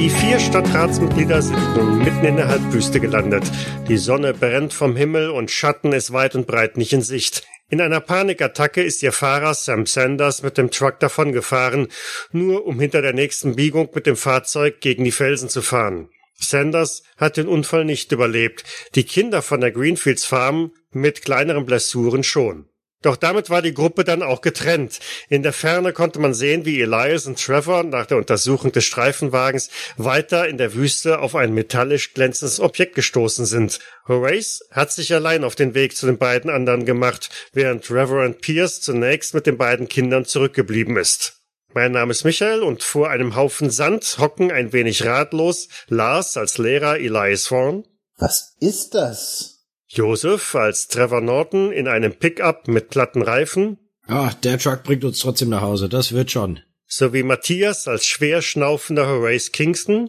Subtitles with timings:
[0.00, 3.44] Die vier Stadtratsmitglieder sind nun mitten in der Halbwüste gelandet.
[3.86, 7.46] Die Sonne brennt vom Himmel und Schatten ist weit und breit nicht in Sicht.
[7.68, 11.88] In einer Panikattacke ist ihr Fahrer Sam Sanders mit dem Truck davongefahren,
[12.32, 16.08] nur um hinter der nächsten Biegung mit dem Fahrzeug gegen die Felsen zu fahren.
[16.34, 18.64] Sanders hat den Unfall nicht überlebt,
[18.94, 22.69] die Kinder von der Greenfields Farm mit kleineren Blessuren schon.
[23.02, 25.00] Doch damit war die Gruppe dann auch getrennt.
[25.30, 29.70] In der Ferne konnte man sehen, wie Elias und Trevor nach der Untersuchung des Streifenwagens
[29.96, 33.78] weiter in der Wüste auf ein metallisch glänzendes Objekt gestoßen sind.
[34.06, 38.82] Horace hat sich allein auf den Weg zu den beiden anderen gemacht, während Reverend Pierce
[38.82, 41.40] zunächst mit den beiden Kindern zurückgeblieben ist.
[41.72, 46.58] Mein Name ist Michael und vor einem Haufen Sand hocken ein wenig ratlos Lars als
[46.58, 47.84] Lehrer Elias Thorne.
[48.18, 49.59] Was ist das?
[49.92, 53.78] Joseph als Trevor Norton in einem Pickup mit platten Reifen.
[54.06, 56.60] Ah, der Truck bringt uns trotzdem nach Hause, das wird schon.
[56.86, 60.08] Sowie Matthias als schwer schnaufender Horace Kingston.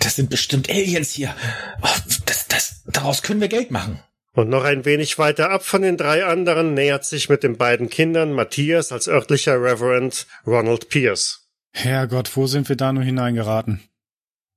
[0.00, 1.34] Das sind bestimmt Aliens hier.
[1.82, 1.88] Oh,
[2.24, 4.00] das, das, daraus können wir Geld machen.
[4.32, 7.90] Und noch ein wenig weiter ab von den drei anderen nähert sich mit den beiden
[7.90, 11.50] Kindern Matthias als örtlicher Reverend Ronald Pierce.
[11.72, 13.82] Herrgott, wo sind wir da nur hineingeraten?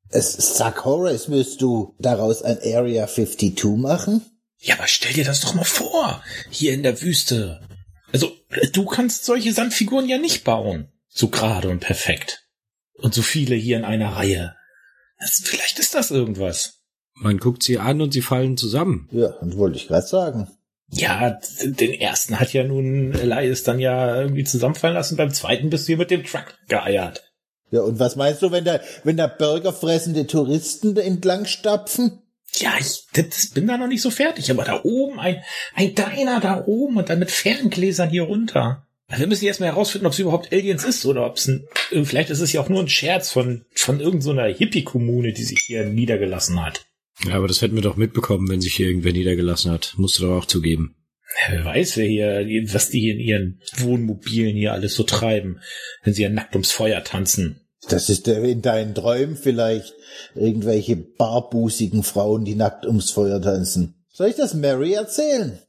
[0.10, 4.26] Es, sag Horace, willst du daraus ein Area 52 machen?
[4.60, 6.24] Ja, aber stell dir das doch mal vor.
[6.50, 7.62] Hier in der Wüste.
[8.12, 8.32] Also,
[8.74, 10.92] du kannst solche Sandfiguren ja nicht bauen.
[11.08, 12.48] So gerade und perfekt.
[12.94, 14.56] Und so viele hier in einer Reihe.
[15.20, 16.82] Das, vielleicht ist das irgendwas.
[17.14, 19.10] Man guckt sie an und sie fallen zusammen.
[19.12, 20.48] Ja, und wollte ich gerade sagen.
[20.90, 25.18] Ja, den ersten hat ja nun Elias dann ja irgendwie zusammenfallen lassen.
[25.18, 27.24] Beim zweiten bist du hier mit dem Truck geeiert.
[27.72, 32.22] Ja, und was meinst du, wenn da, wenn da burgerfressende Touristen entlang stapfen?
[32.54, 35.44] Ja, ich das bin da noch nicht so fertig, aber da oben, ein,
[35.76, 38.88] ein Diner da oben und dann mit Ferngläsern hier runter.
[39.08, 41.66] Also wir müssen jetzt mal herausfinden, ob es überhaupt Aliens ist oder ob es ein,
[42.04, 45.60] vielleicht ist es ja auch nur ein Scherz von, von irgendeiner so Hippie-Kommune, die sich
[45.60, 46.86] hier niedergelassen hat.
[47.26, 49.94] Ja, aber das hätten wir doch mitbekommen, wenn sich hier irgendwer niedergelassen hat.
[49.98, 50.97] Musst du doch auch zugeben.
[51.36, 55.60] Ja, wer weiß, wer hier, was die hier in ihren Wohnmobilen hier alles so treiben,
[56.04, 57.62] wenn sie ja nackt ums Feuer tanzen.
[57.90, 59.94] Das ist in deinen Träumen vielleicht
[60.36, 64.04] irgendwelche barbusigen Frauen, die nackt ums Feuer tanzen.
[64.12, 65.60] Soll ich das Mary erzählen?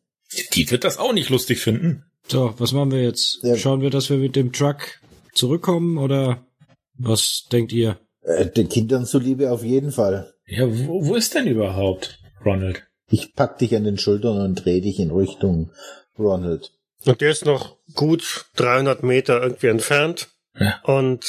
[0.52, 2.04] Die wird das auch nicht lustig finden.
[2.26, 3.38] So, was machen wir jetzt?
[3.42, 3.56] Ja.
[3.56, 5.00] Schauen wir, dass wir mit dem Truck
[5.32, 6.47] zurückkommen oder
[6.94, 7.98] was denkt ihr?
[8.22, 10.34] Äh, den Kindern zuliebe auf jeden Fall.
[10.47, 12.88] Ja, wo, wo ist denn überhaupt Ronald?
[13.10, 15.70] Ich pack dich an den Schultern und dreh dich in Richtung
[16.19, 16.72] Ronald.
[17.04, 20.28] Und der ist noch gut 300 Meter irgendwie entfernt.
[20.58, 20.80] Ja.
[20.82, 21.24] Und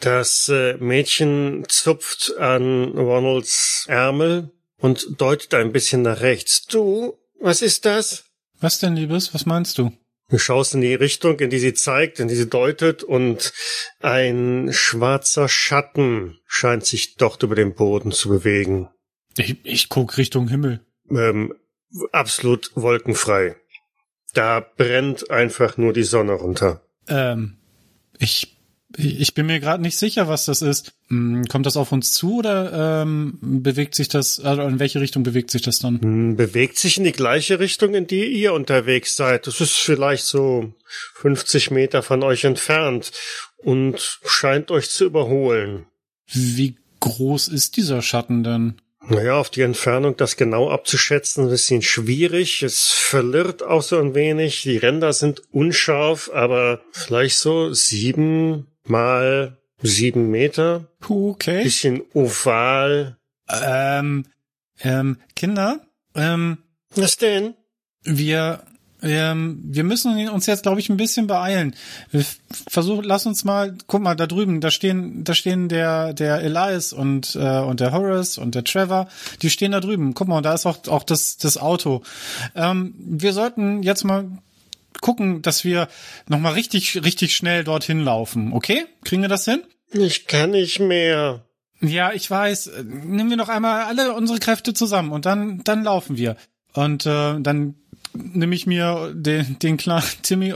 [0.00, 6.66] das äh, Mädchen zupft an Ronalds Ärmel und deutet ein bisschen nach rechts.
[6.66, 8.24] Du, was ist das?
[8.60, 9.32] Was denn, Liebes?
[9.34, 9.92] Was meinst du?
[10.28, 13.52] Du schaust in die Richtung, in die sie zeigt, in die sie deutet, und
[14.00, 18.88] ein schwarzer Schatten scheint sich dort über den Boden zu bewegen.
[19.36, 20.80] Ich, ich guck Richtung Himmel.
[21.12, 21.54] Ähm,
[22.12, 23.56] absolut wolkenfrei.
[24.34, 26.80] Da brennt einfach nur die Sonne runter.
[27.08, 27.58] Ähm,
[28.18, 28.56] ich
[28.96, 30.92] ich bin mir gerade nicht sicher, was das ist.
[31.08, 35.22] Hm, kommt das auf uns zu oder ähm, bewegt sich das, also in welche Richtung
[35.22, 36.00] bewegt sich das dann?
[36.00, 39.46] Hm, bewegt sich in die gleiche Richtung, in die ihr unterwegs seid.
[39.46, 40.74] Das ist vielleicht so
[41.14, 43.12] 50 Meter von euch entfernt
[43.58, 45.86] und scheint euch zu überholen.
[46.26, 48.80] Wie groß ist dieser Schatten denn?
[49.08, 52.62] Naja, auf die Entfernung das genau abzuschätzen, ist ein bisschen schwierig.
[52.62, 54.62] Es verlirrt auch so ein wenig.
[54.62, 60.86] Die Ränder sind unscharf, aber vielleicht so sieben mal sieben Meter.
[61.08, 61.64] Okay.
[61.64, 63.18] Bisschen oval.
[63.48, 64.26] Ähm,
[64.80, 65.80] ähm, Kinder,
[66.14, 66.58] ähm.
[66.94, 67.54] Was denn?
[68.02, 68.64] Wir,
[69.02, 71.74] ähm, wir müssen uns jetzt, glaube ich, ein bisschen beeilen.
[72.68, 76.92] Versuch, lass uns mal, guck mal, da drüben, da stehen, da stehen der, der Elias
[76.92, 79.08] und, äh, und der Horace und der Trevor,
[79.42, 80.14] die stehen da drüben.
[80.14, 82.02] Guck mal, da ist auch, auch das, das Auto.
[82.54, 84.30] Ähm, wir sollten jetzt mal
[85.00, 85.88] gucken, dass wir
[86.28, 88.52] nochmal richtig, richtig schnell dorthin laufen.
[88.52, 88.86] Okay?
[89.04, 89.62] Kriegen wir das hin?
[89.92, 91.44] Ich kann nicht mehr.
[91.80, 92.70] Ja, ich weiß.
[92.84, 96.36] Nehmen wir noch einmal alle unsere Kräfte zusammen und dann, dann laufen wir.
[96.74, 97.74] Und äh, dann
[98.14, 100.54] nehme ich mir den, den kleinen Timmy,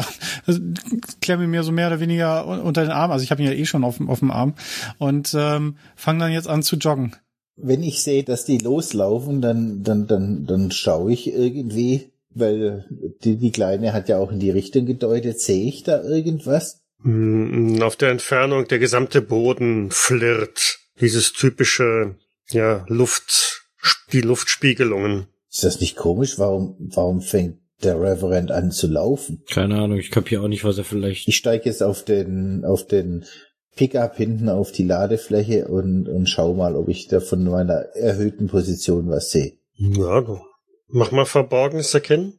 [1.21, 3.11] klemme mir so mehr oder weniger unter den Arm.
[3.11, 4.55] Also ich habe ihn ja eh schon auf, auf dem Arm
[4.99, 7.17] und ähm, fange dann jetzt an zu joggen.
[7.57, 12.85] Wenn ich sehe, dass die loslaufen, dann, dann, dann, dann schaue ich irgendwie weil
[13.25, 15.41] die, die Kleine hat ja auch in die Richtung gedeutet.
[15.41, 16.83] Sehe ich da irgendwas?
[17.03, 20.79] Hm, auf der Entfernung der gesamte Boden flirrt.
[21.01, 22.17] Dieses typische,
[22.51, 23.67] ja, Luft,
[24.13, 25.27] die Luftspiegelungen.
[25.57, 26.39] Ist das nicht komisch?
[26.39, 29.43] Warum, warum fängt der Reverend an zu laufen?
[29.51, 31.27] Keine Ahnung, ich kapiere auch nicht, was er vielleicht.
[31.29, 33.25] Ich steige jetzt auf den, auf den
[33.75, 38.49] Pickup hinten auf die Ladefläche und, und schau mal, ob ich da von meiner erhöhten
[38.49, 39.55] Position was sehe.
[39.77, 40.41] Ja, du.
[40.89, 42.39] Mach mal Verborgenes erkennen.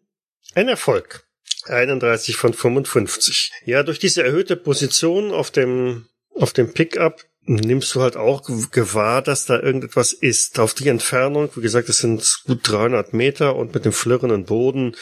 [0.54, 1.28] Ein Erfolg.
[1.66, 3.52] 31 von 55.
[3.66, 6.06] Ja, durch diese erhöhte Position auf dem,
[6.36, 10.60] auf dem Pickup nimmst du halt auch gewahr, dass da irgendetwas ist.
[10.60, 14.96] Auf die Entfernung, wie gesagt, es sind gut 300 Meter und mit dem flirrenden Boden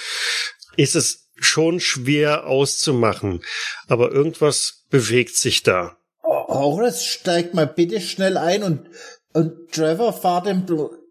[0.77, 3.42] ist es schon schwer auszumachen.
[3.88, 5.97] Aber irgendwas bewegt sich da.
[6.24, 8.88] Horace, steig mal bitte schnell ein und,
[9.33, 10.65] und Trevor, fahr dem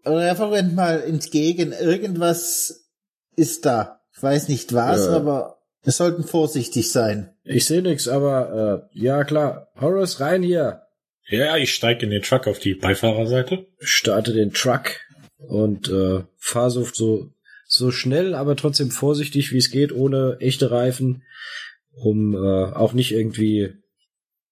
[0.05, 1.73] Referent mal entgegen.
[1.73, 2.85] Irgendwas
[3.35, 4.01] ist da.
[4.15, 5.15] Ich weiß nicht was, ja.
[5.15, 7.35] aber wir sollten vorsichtig sein.
[7.43, 9.67] Ich sehe nix, aber äh, ja klar.
[9.79, 10.84] Horace, rein hier.
[11.27, 13.65] Ja, ich steige in den Truck auf die Beifahrerseite.
[13.79, 14.99] Starte den Truck
[15.37, 17.31] und äh, fahre so, so,
[17.67, 21.23] so schnell, aber trotzdem vorsichtig, wie es geht, ohne echte Reifen,
[21.91, 23.73] um äh, auch nicht irgendwie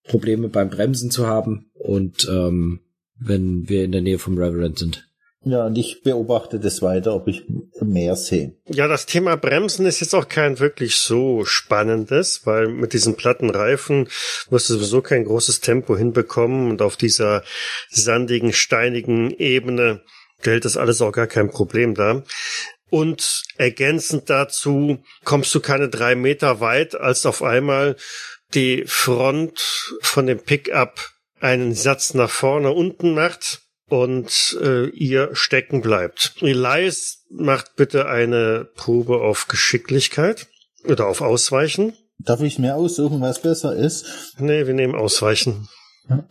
[0.03, 2.81] Probleme beim Bremsen zu haben und ähm,
[3.15, 5.07] wenn wir in der Nähe vom Reverend sind.
[5.45, 7.43] Ja, und ich beobachte das weiter, ob ich
[7.81, 8.55] mehr sehe.
[8.67, 13.49] Ja, das Thema Bremsen ist jetzt auch kein wirklich so spannendes, weil mit diesen platten
[13.49, 14.07] Reifen
[14.49, 17.43] wirst du sowieso kein großes Tempo hinbekommen und auf dieser
[17.89, 20.01] sandigen, steinigen Ebene
[20.39, 22.23] stellt das alles auch gar kein Problem dar.
[22.89, 27.95] Und ergänzend dazu kommst du keine drei Meter weit, als auf einmal
[28.53, 31.09] die Front von dem Pickup
[31.39, 33.62] einen Satz nach vorne unten macht
[33.93, 36.33] und äh, ihr stecken bleibt.
[36.41, 40.47] Elias macht bitte eine Probe auf Geschicklichkeit
[40.85, 41.93] oder auf Ausweichen.
[42.17, 44.33] Darf ich mir aussuchen, was besser ist?
[44.39, 45.69] Nee, wir nehmen Ausweichen.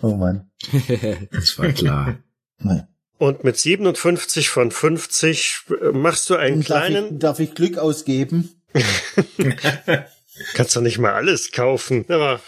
[0.02, 0.50] Oh Mann.
[1.30, 2.18] das war klar.
[2.58, 2.88] Nein.
[3.18, 7.12] Und mit 57 von 50 äh, machst du einen darf kleinen.
[7.12, 8.60] Ich, darf ich Glück ausgeben?
[10.54, 12.06] Kannst doch nicht mal alles kaufen.
[12.08, 12.40] Aber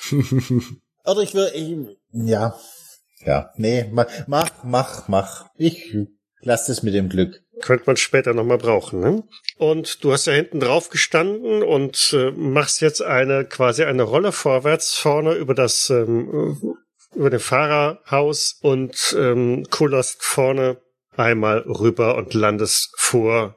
[1.04, 2.58] Oder ich will, ich, ja,
[3.24, 5.46] ja, nee, mach, mach, mach, mach.
[5.56, 5.96] Ich
[6.40, 7.40] lass das mit dem Glück.
[7.60, 9.22] Könnte man später nochmal brauchen, ne?
[9.58, 14.32] Und du hast ja hinten drauf gestanden und äh, machst jetzt eine quasi eine Rolle
[14.32, 16.76] vorwärts vorne über das ähm,
[17.14, 20.78] über dem Fahrerhaus und ähm, kullerst vorne
[21.16, 23.56] einmal rüber und landest vor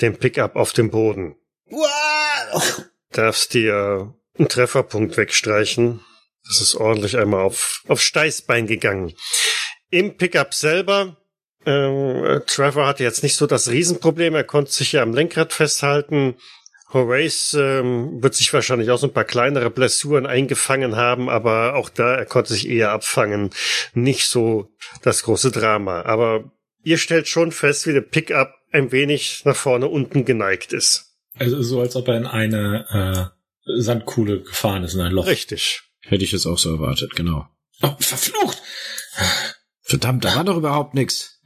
[0.00, 1.36] dem Pickup auf dem Boden.
[1.70, 2.82] Wow!
[3.10, 6.00] Darfst dir einen Trefferpunkt wegstreichen.
[6.46, 9.14] Das ist ordentlich einmal auf, auf Steißbein gegangen.
[9.90, 11.16] Im Pickup selber,
[11.64, 16.34] äh, Trevor hatte jetzt nicht so das Riesenproblem, er konnte sich ja am Lenkrad festhalten.
[16.92, 21.88] Horace ähm, wird sich wahrscheinlich auch so ein paar kleinere Blessuren eingefangen haben, aber auch
[21.88, 23.50] da, er konnte sich eher abfangen.
[23.94, 24.70] Nicht so
[25.02, 26.02] das große Drama.
[26.02, 26.52] Aber
[26.84, 31.16] ihr stellt schon fest, wie der Pickup ein wenig nach vorne unten geneigt ist.
[31.36, 33.32] Also so, als ob er in eine
[33.66, 35.26] äh, Sandkuhle gefahren ist, in ein Loch.
[35.26, 35.82] Richtig.
[36.06, 37.46] Hätte ich es auch so erwartet, genau.
[37.82, 38.62] Oh, verflucht!
[39.80, 41.40] Verdammt, da war doch überhaupt nix.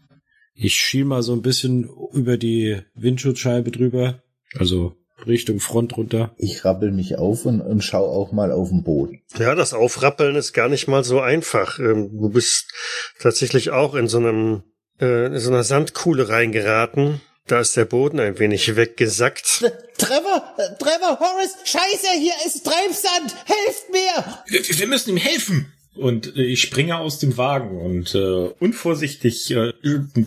[0.54, 4.22] Ich schiel mal so ein bisschen über die Windschutzscheibe drüber,
[4.54, 4.96] also
[5.26, 6.34] Richtung Front runter.
[6.36, 9.22] Ich rappel mich auf und, und schau auch mal auf den Boden.
[9.38, 11.78] Ja, das Aufrappeln ist gar nicht mal so einfach.
[11.78, 12.72] Ähm, du bist
[13.20, 14.62] tatsächlich auch in so einem
[15.00, 17.20] äh, in so einer Sandkuhle reingeraten.
[17.48, 19.64] Da ist der Boden ein wenig weggesackt.
[19.96, 24.42] Trevor, Trevor, Horace, Scheiße, hier ist Treibsand, helft mir!
[24.48, 25.72] Wir, wir müssen ihm helfen!
[25.94, 29.72] Und äh, ich springe aus dem Wagen und äh, unvorsichtig äh,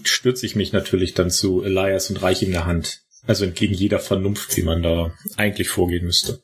[0.03, 3.03] stürze ich mich natürlich dann zu Elias und reiche ihm eine Hand.
[3.27, 6.41] Also entgegen jeder Vernunft, wie man da eigentlich vorgehen müsste.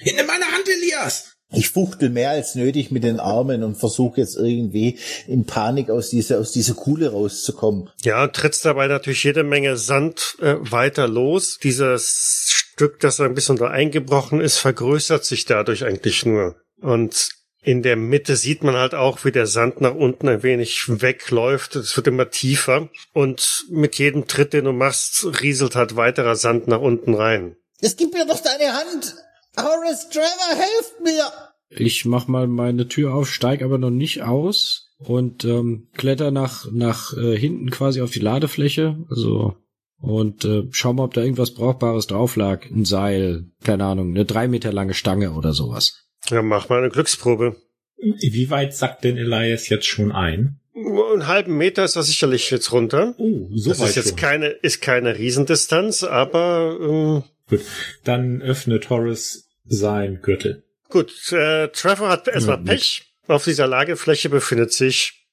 [0.00, 1.36] Nimm meine Hand, Elias!
[1.52, 6.10] Ich fuchtel mehr als nötig mit den Armen und versuche jetzt irgendwie in Panik aus
[6.10, 7.90] dieser, aus dieser Kuhle rauszukommen.
[8.02, 11.58] Ja, trittst dabei natürlich jede Menge Sand äh, weiter los.
[11.60, 16.54] Dieses Stück, das ein bisschen da eingebrochen ist, vergrößert sich dadurch eigentlich nur.
[16.80, 17.30] Und
[17.62, 21.76] in der Mitte sieht man halt auch, wie der Sand nach unten ein wenig wegläuft.
[21.76, 22.88] Es wird immer tiefer.
[23.12, 27.56] Und mit jedem Tritt, den du machst, rieselt halt weiterer Sand nach unten rein.
[27.80, 29.16] Es gibt mir doch deine Hand!
[29.56, 31.24] Horace Trevor, helft mir!
[31.70, 36.66] Ich mach mal meine Tür auf, steig aber noch nicht aus und ähm, kletter nach
[36.72, 39.56] nach äh, hinten quasi auf die Ladefläche, also
[40.00, 42.64] und äh, schau mal, ob da irgendwas Brauchbares drauf lag.
[42.70, 46.06] Ein Seil, keine Ahnung, eine drei Meter lange Stange oder sowas.
[46.28, 47.56] Ja, mach mal eine Glücksprobe.
[47.98, 50.60] Wie weit sackt denn Elias jetzt schon ein?
[50.74, 53.14] Einen halben Meter ist er sicherlich jetzt runter.
[53.18, 54.16] Oh, so das weit ist jetzt schon.
[54.18, 57.62] keine, ist keine Riesendistanz, aber ähm, Gut,
[58.04, 60.64] dann öffnet Horace sein Gürtel.
[60.88, 63.12] Gut, äh, Trevor hat erstmal Ja, Pech.
[63.26, 65.26] Auf dieser Lagefläche befindet sich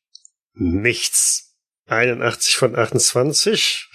[0.54, 1.56] nichts.
[1.86, 3.88] 81 von 28.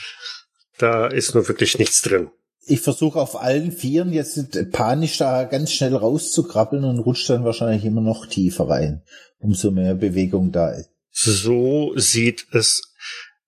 [0.78, 2.30] Da ist nur wirklich nichts drin.
[2.64, 7.84] ich versuche auf allen Vieren jetzt panisch da ganz schnell rauszukrabbeln und rutscht dann wahrscheinlich
[7.84, 9.02] immer noch tiefer rein,
[9.38, 10.90] umso mehr Bewegung da ist.
[11.10, 12.82] So sieht es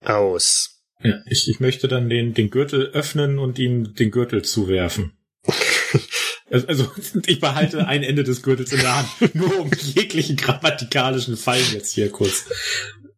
[0.05, 0.74] aus.
[1.03, 5.13] Ja, ich, ich möchte dann den, den Gürtel öffnen und ihm den Gürtel zuwerfen.
[6.51, 6.93] Also, also
[7.27, 11.95] ich behalte ein Ende des Gürtels in der Hand, nur um jeglichen grammatikalischen Fallen jetzt
[11.95, 12.45] hier kurz.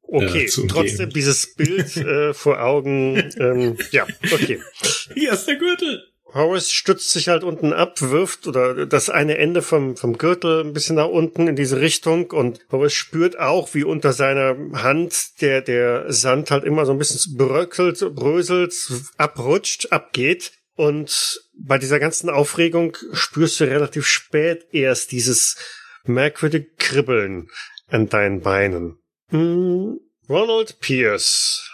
[0.03, 3.17] Okay, äh, trotzdem dieses Bild äh, vor Augen.
[3.39, 4.61] Ähm, ja, okay.
[5.15, 6.05] Hier ist der Gürtel.
[6.35, 10.73] Horace stützt sich halt unten ab, wirft oder das eine Ende vom, vom Gürtel ein
[10.73, 15.63] bisschen nach unten in diese Richtung und Horace spürt auch, wie unter seiner Hand der,
[15.63, 18.75] der Sand halt immer so ein bisschen bröckelt, bröselt,
[19.17, 20.53] abrutscht, abgeht.
[20.75, 25.57] Und bei dieser ganzen Aufregung spürst du relativ spät erst dieses
[26.05, 27.49] merkwürdige Kribbeln
[27.89, 28.99] an deinen Beinen.
[29.31, 31.71] Hm, Ronald Pierce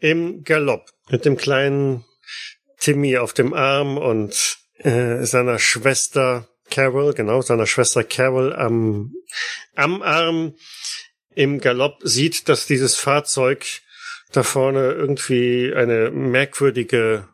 [0.00, 2.04] im Galopp mit dem kleinen
[2.80, 9.12] Timmy auf dem Arm und äh, seiner Schwester Carol, genau, seiner Schwester Carol am,
[9.76, 10.54] am Arm
[11.34, 13.66] im Galopp sieht, dass dieses Fahrzeug
[14.32, 17.28] da vorne irgendwie eine merkwürdige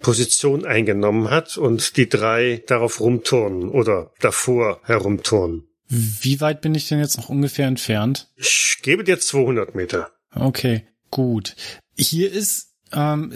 [0.00, 5.68] Position eingenommen hat und die drei darauf rumturnen oder davor herumturnen.
[5.88, 8.28] Wie weit bin ich denn jetzt noch ungefähr entfernt?
[8.36, 10.10] Ich gebe dir 200 Meter.
[10.34, 11.56] Okay, gut.
[11.96, 13.32] Hier ist ähm,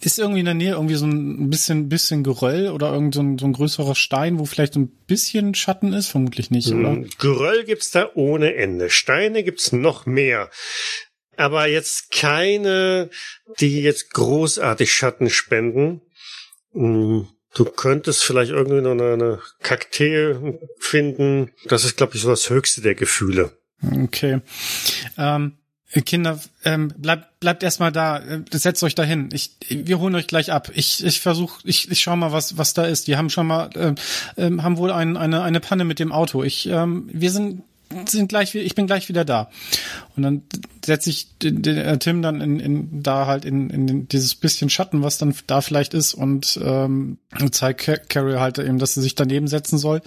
[0.00, 3.38] ist irgendwie in der Nähe irgendwie so ein bisschen bisschen Geröll oder irgend so ein,
[3.38, 6.08] so ein größerer Stein, wo vielleicht ein bisschen Schatten ist?
[6.08, 6.90] Vermutlich nicht, oder?
[6.90, 8.90] Hm, Geröll gibt's da ohne Ende.
[8.90, 10.50] Steine gibt's noch mehr.
[11.36, 13.10] Aber jetzt keine,
[13.60, 16.02] die jetzt großartig Schatten spenden.
[16.72, 21.50] Hm, Du könntest vielleicht irgendwie noch eine, eine Kakteen finden.
[21.66, 23.58] Das ist, glaube ich, so das höchste der Gefühle.
[23.82, 24.40] Okay.
[25.18, 25.58] Ähm,
[25.92, 29.28] Kinder, ähm, bleibt bleibt erstmal da, äh, setzt euch dahin.
[29.32, 30.70] Ich, wir holen euch gleich ab.
[30.74, 33.08] Ich, ich versuche, ich, ich schau mal, was was da ist.
[33.08, 33.94] Die haben schon mal, ähm,
[34.36, 36.44] ähm, haben wohl ein, eine eine Panne mit dem Auto.
[36.44, 37.62] Ich, ähm, wir sind
[38.06, 39.50] sind gleich, ich bin gleich wieder da.
[40.16, 40.42] Und dann
[40.84, 44.70] setze ich den, den, äh, Tim dann in, in da halt in, in dieses bisschen
[44.70, 47.18] Schatten, was dann da vielleicht ist, und ähm,
[47.50, 50.02] zeige Carrie halt eben, dass sie sich daneben setzen soll.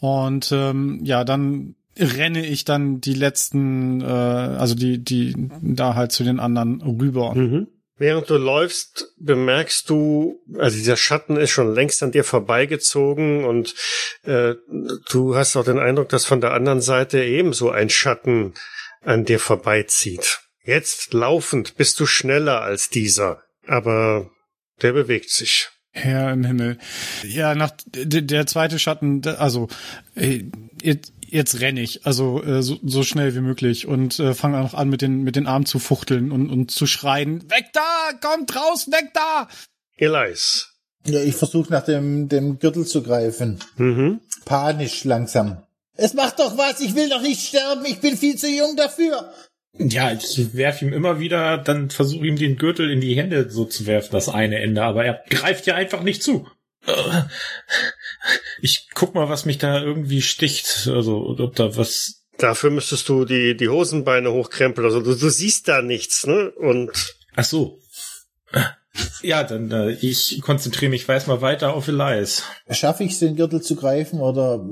[0.00, 6.12] Und ähm, ja, dann renne ich dann die letzten, äh, also die, die da halt
[6.12, 7.34] zu den anderen rüber.
[7.34, 7.68] Mhm.
[7.98, 13.74] Während du läufst, bemerkst du, also dieser Schatten ist schon längst an dir vorbeigezogen und
[14.24, 14.54] äh,
[15.10, 18.52] du hast auch den Eindruck, dass von der anderen Seite ebenso ein Schatten
[19.02, 20.40] an dir vorbeizieht.
[20.62, 24.30] Jetzt laufend bist du schneller als dieser, aber
[24.82, 25.70] der bewegt sich.
[25.92, 26.78] Herr im Himmel.
[27.22, 29.68] Ja, nach der, zweite Schatten, also
[30.14, 30.44] äh,
[31.36, 34.88] jetzt, renne ich, also äh, so, so schnell wie möglich und äh, fange auch an
[34.88, 38.88] mit den mit den Armen zu fuchteln und und zu schreien: Weg da, kommt raus,
[38.90, 39.48] weg da!
[39.96, 40.72] Elias.
[41.06, 43.60] Ja, ich versuche nach dem, dem Gürtel zu greifen.
[43.76, 44.20] Mhm.
[44.44, 45.62] Panisch langsam.
[45.94, 49.32] Es macht doch was, ich will doch nicht sterben, ich bin viel zu jung dafür.
[49.78, 53.64] Ja, ich werfe ihm immer wieder, dann versuche ihm den Gürtel in die Hände so
[53.64, 56.48] zu werfen, das eine Ende, aber er greift ja einfach nicht zu.
[58.60, 62.22] Ich guck mal, was mich da irgendwie sticht, also ob da was.
[62.38, 64.86] Dafür müsstest du die, die Hosenbeine hochkrempeln.
[64.86, 66.50] Also du, du siehst da nichts, ne?
[66.50, 67.78] Und Ach so.
[69.22, 72.42] Ja, dann äh, ich konzentriere mich weiß mal weiter auf Elias.
[72.70, 74.66] Schaffe ich es, den Gürtel zu greifen oder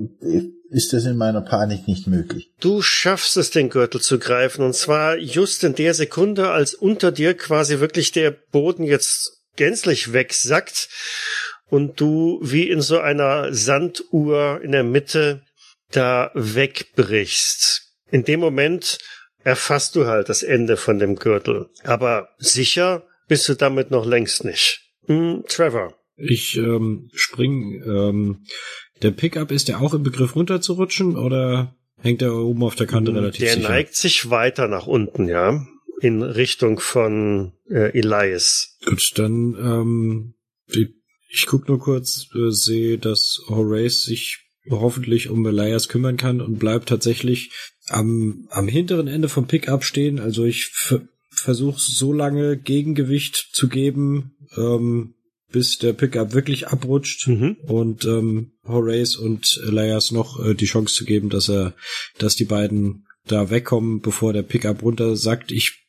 [0.70, 2.50] ist das in meiner Panik nicht möglich?
[2.60, 4.64] du schaffst es, den Gürtel zu greifen.
[4.64, 10.12] Und zwar just in der Sekunde, als unter dir quasi wirklich der Boden jetzt gänzlich
[10.12, 10.88] wegsackt
[11.74, 15.42] und du wie in so einer Sanduhr in der Mitte
[15.90, 17.82] da wegbrichst.
[18.12, 18.98] In dem Moment
[19.42, 21.68] erfasst du halt das Ende von dem Gürtel.
[21.82, 24.82] Aber sicher bist du damit noch längst nicht.
[25.06, 25.94] Hm, Trevor.
[26.16, 27.82] Ich ähm, spring.
[27.84, 28.44] Ähm,
[29.02, 33.12] der Pickup ist der auch im Begriff runterzurutschen oder hängt er oben auf der Kante
[33.12, 33.68] relativ Der sicher?
[33.68, 35.66] neigt sich weiter nach unten, ja.
[36.00, 38.78] In Richtung von äh, Elias.
[38.84, 40.34] Gut, dann ähm,
[40.68, 40.94] ich,
[41.34, 44.38] ich guck nur kurz, äh, sehe, dass Horace sich
[44.70, 47.50] hoffentlich um Elias kümmern kann und bleibt tatsächlich
[47.88, 50.18] am, am hinteren Ende vom Pickup stehen.
[50.18, 50.70] Also ich
[51.30, 55.14] versuche so lange Gegengewicht zu geben, ähm,
[55.52, 57.56] bis der Pickup wirklich abrutscht Mhm.
[57.66, 61.74] und ähm, Horace und Elias noch äh, die Chance zu geben, dass er,
[62.18, 65.52] dass die beiden da wegkommen, bevor der Pickup runtersackt.
[65.52, 65.86] Ich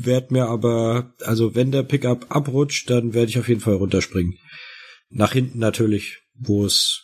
[0.00, 4.38] werde mir aber, also wenn der Pickup abrutscht, dann werde ich auf jeden Fall runterspringen.
[5.10, 7.02] Nach hinten natürlich, wo es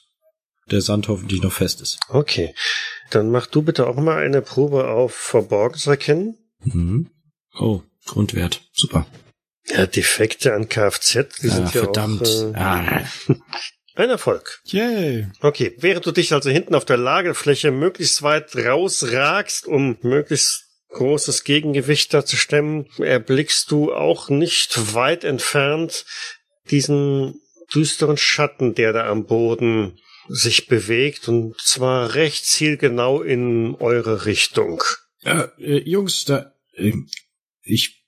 [0.70, 1.98] der Sand hoffentlich noch fest ist.
[2.08, 2.54] Okay.
[3.10, 6.36] Dann mach du bitte auch mal eine Probe auf Verborgenes erkennen.
[6.64, 7.10] Mhm.
[7.58, 8.62] Oh, Grundwert.
[8.72, 9.06] Super.
[9.66, 12.22] Ja, Defekte an Kfz, die Ja, sind ja verdammt.
[12.22, 13.04] auch äh, Ah,
[13.94, 14.60] ein Erfolg.
[14.64, 15.28] Yay.
[15.40, 21.44] Okay, während du dich also hinten auf der Lagerfläche möglichst weit rausragst, um möglichst großes
[21.44, 26.04] Gegengewicht da zu stemmen, erblickst du auch nicht weit entfernt
[26.70, 27.40] diesen
[27.74, 29.98] düsteren Schatten, der da am Boden
[30.28, 34.82] sich bewegt und zwar recht zielgenau in eure Richtung.
[35.24, 36.92] äh, äh, Jungs, da, äh,
[37.62, 38.04] ich,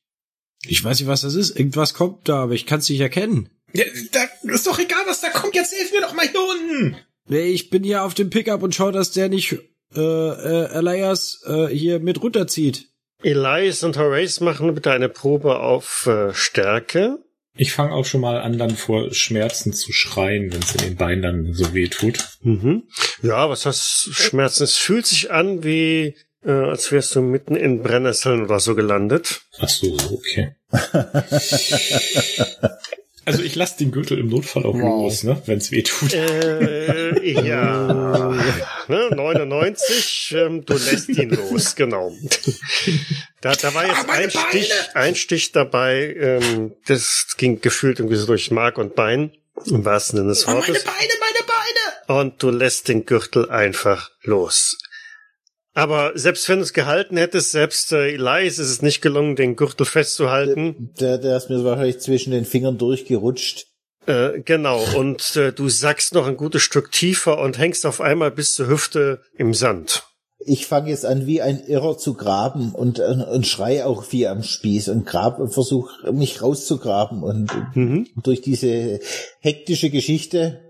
[0.66, 1.59] ich weiß nicht, was das ist.
[1.59, 3.50] Irgendwas kommt da, aber ich kann es nicht erkennen.
[3.73, 5.54] Ja, da ist doch egal, was da kommt.
[5.56, 6.97] Jetzt helf mir doch mal hier unten.
[7.26, 9.56] Nee, ich bin hier auf dem Pickup und schau, dass der nicht
[9.97, 12.88] äh, äh, Elias äh, hier mit runterzieht.
[13.23, 17.24] Elias und Horace machen bitte eine Probe auf äh, Stärke.
[17.56, 20.96] Ich fange auch schon mal an, dann vor Schmerzen zu schreien, wenn es in den
[20.96, 22.18] Beinen dann so weh tut.
[22.42, 22.88] Mhm.
[23.23, 24.64] Ja, was heißt Schmerzen?
[24.64, 29.42] Es fühlt sich an wie, äh, als wärst du mitten in Brennnesseln oder so gelandet.
[29.61, 30.56] Ach so, okay.
[33.26, 35.02] Also ich lasse den Gürtel im Notfall auch Wow.
[35.04, 36.12] los, ne, wenn es weh tut.
[36.12, 38.35] Äh, ja.
[38.88, 42.12] ne, 99, ähm, du lässt ihn los, genau.
[43.40, 47.99] Da, da war jetzt Ah, meine ein Stich, ein Stich dabei, ähm, das ging gefühlt
[47.99, 49.33] irgendwie so durch Mark und Bein,
[49.66, 50.85] im wahrsten Sinne des Ah, meine Wortes.
[50.85, 52.21] Beine, meine Beine!
[52.21, 54.76] Und du lässt den Gürtel einfach los.
[55.75, 59.57] Aber selbst wenn du es gehalten hättest, selbst äh, Elias ist es nicht gelungen, den
[59.57, 60.90] Gürtel festzuhalten.
[61.00, 63.66] Der, der ist mir wahrscheinlich zwischen den Fingern durchgerutscht.
[64.07, 68.31] Äh, genau, und äh, du sackst noch ein gutes Stück tiefer und hängst auf einmal
[68.31, 70.04] bis zur Hüfte im Sand.
[70.47, 74.26] Ich fange jetzt an, wie ein Irrer zu graben und, und, und schrei auch wie
[74.28, 78.09] am Spieß und grab und versuche mich rauszugraben und Mhm.
[78.23, 79.00] durch diese
[79.40, 80.61] hektische Geschichte,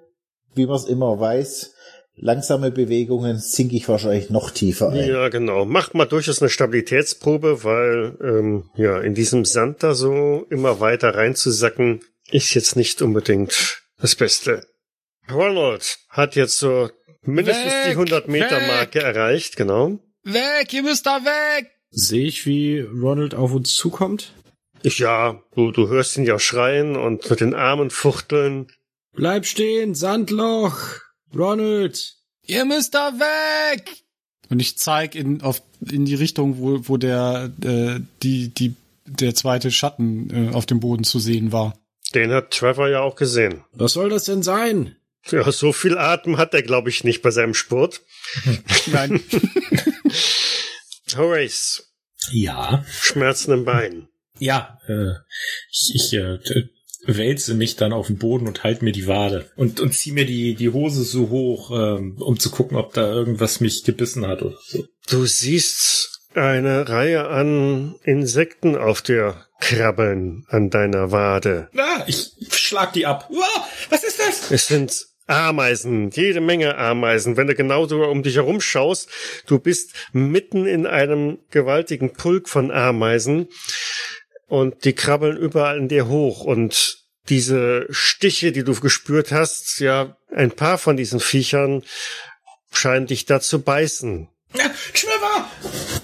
[0.54, 1.73] wie man es immer weiß,
[2.16, 5.08] langsame Bewegungen sinke ich wahrscheinlich noch tiefer ein.
[5.08, 5.64] Ja, genau.
[5.64, 11.14] Macht mal durchaus eine Stabilitätsprobe, weil ähm, ja in diesem Sand da so immer weiter
[11.14, 12.00] reinzusacken,
[12.30, 14.66] ist jetzt nicht unbedingt das Beste.
[15.30, 16.90] Ronald hat jetzt so
[17.22, 18.68] mindestens Weg, die 100 Meter weg.
[18.68, 19.98] Marke erreicht, genau.
[20.22, 21.70] Weg, ihr müsst da weg!
[21.90, 24.32] Sehe ich, wie Ronald auf uns zukommt?
[24.82, 28.66] Ja, du, du hörst ihn ja schreien und mit den Armen fuchteln.
[29.12, 31.03] Bleib stehen, Sandloch!
[31.34, 32.14] Ronald!
[32.42, 33.90] Ihr müsst da weg!
[34.50, 39.34] Und ich zeig in, auf, in die Richtung, wo, wo der, äh, die, die, der
[39.34, 41.78] zweite Schatten äh, auf dem Boden zu sehen war.
[42.14, 43.64] Den hat Trevor ja auch gesehen.
[43.72, 44.96] Was soll das denn sein?
[45.30, 48.02] Ja, so viel Atem hat er, glaube ich, nicht bei seinem Sport.
[48.86, 49.22] Nein.
[51.16, 51.94] Horace,
[52.30, 52.84] Ja.
[52.90, 54.08] Schmerzen im Bein.
[54.38, 55.12] Ja, äh,
[55.70, 56.38] ich, ich äh,
[57.06, 60.26] wälze mich dann auf den Boden und halte mir die Wade und, und zieh mir
[60.26, 64.42] die, die Hose so hoch, ähm, um zu gucken, ob da irgendwas mich gebissen hat
[64.42, 64.84] oder so.
[65.08, 71.68] Du siehst eine Reihe an Insekten auf dir krabbeln an deiner Wade.
[71.76, 73.28] Ah, ich schlag die ab.
[73.30, 74.50] Wow, was ist das?
[74.50, 77.36] Es sind Ameisen, jede Menge Ameisen.
[77.36, 79.08] Wenn du genau so um dich herum schaust,
[79.46, 83.48] du bist mitten in einem gewaltigen Pulk von Ameisen
[84.54, 90.16] und die krabbeln überall in dir hoch und diese Stiche, die du gespürt hast, ja,
[90.32, 91.82] ein paar von diesen Viechern
[92.70, 94.28] scheinen dich da zu beißen.
[94.56, 95.50] Ja, Trevor,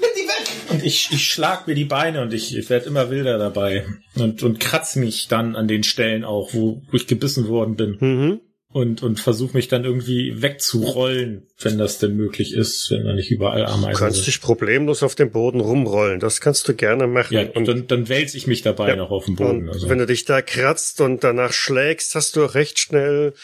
[0.00, 0.48] nimm die weg!
[0.70, 3.86] Und ich, ich schlag mir die Beine und ich, ich werde immer wilder dabei
[4.16, 7.98] und, und kratz mich dann an den Stellen auch, wo, wo ich gebissen worden bin.
[8.00, 8.40] Mhm.
[8.72, 13.30] Und, und versuche mich dann irgendwie wegzurollen, wenn das denn möglich ist, wenn da nicht
[13.30, 14.26] überall Du Ameisen kannst sind.
[14.28, 16.20] dich problemlos auf dem Boden rumrollen.
[16.20, 17.34] Das kannst du gerne machen.
[17.34, 19.62] Ja, und dann, dann wälze ich mich dabei Ja, noch auf den Boden.
[19.68, 19.88] Und Also.
[19.88, 23.34] wenn du dich da kratzt und danach schlägst, hast du recht schnell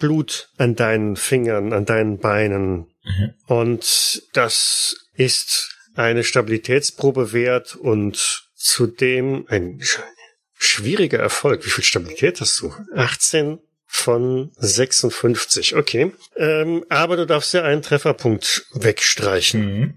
[0.00, 2.88] Blut an deinen Fingern, an deinen Beinen.
[3.04, 3.34] Mhm.
[3.46, 10.00] Und das ist eine Stabilitätsprobe wert und zudem ein sch-
[10.58, 11.64] schwieriger Erfolg.
[11.64, 12.74] Wie viel Stabilität hast du?
[12.96, 13.60] 18
[13.94, 15.76] von 56.
[15.76, 16.12] Okay.
[16.36, 19.78] Ähm, aber du darfst ja einen Trefferpunkt wegstreichen.
[19.78, 19.94] Mhm.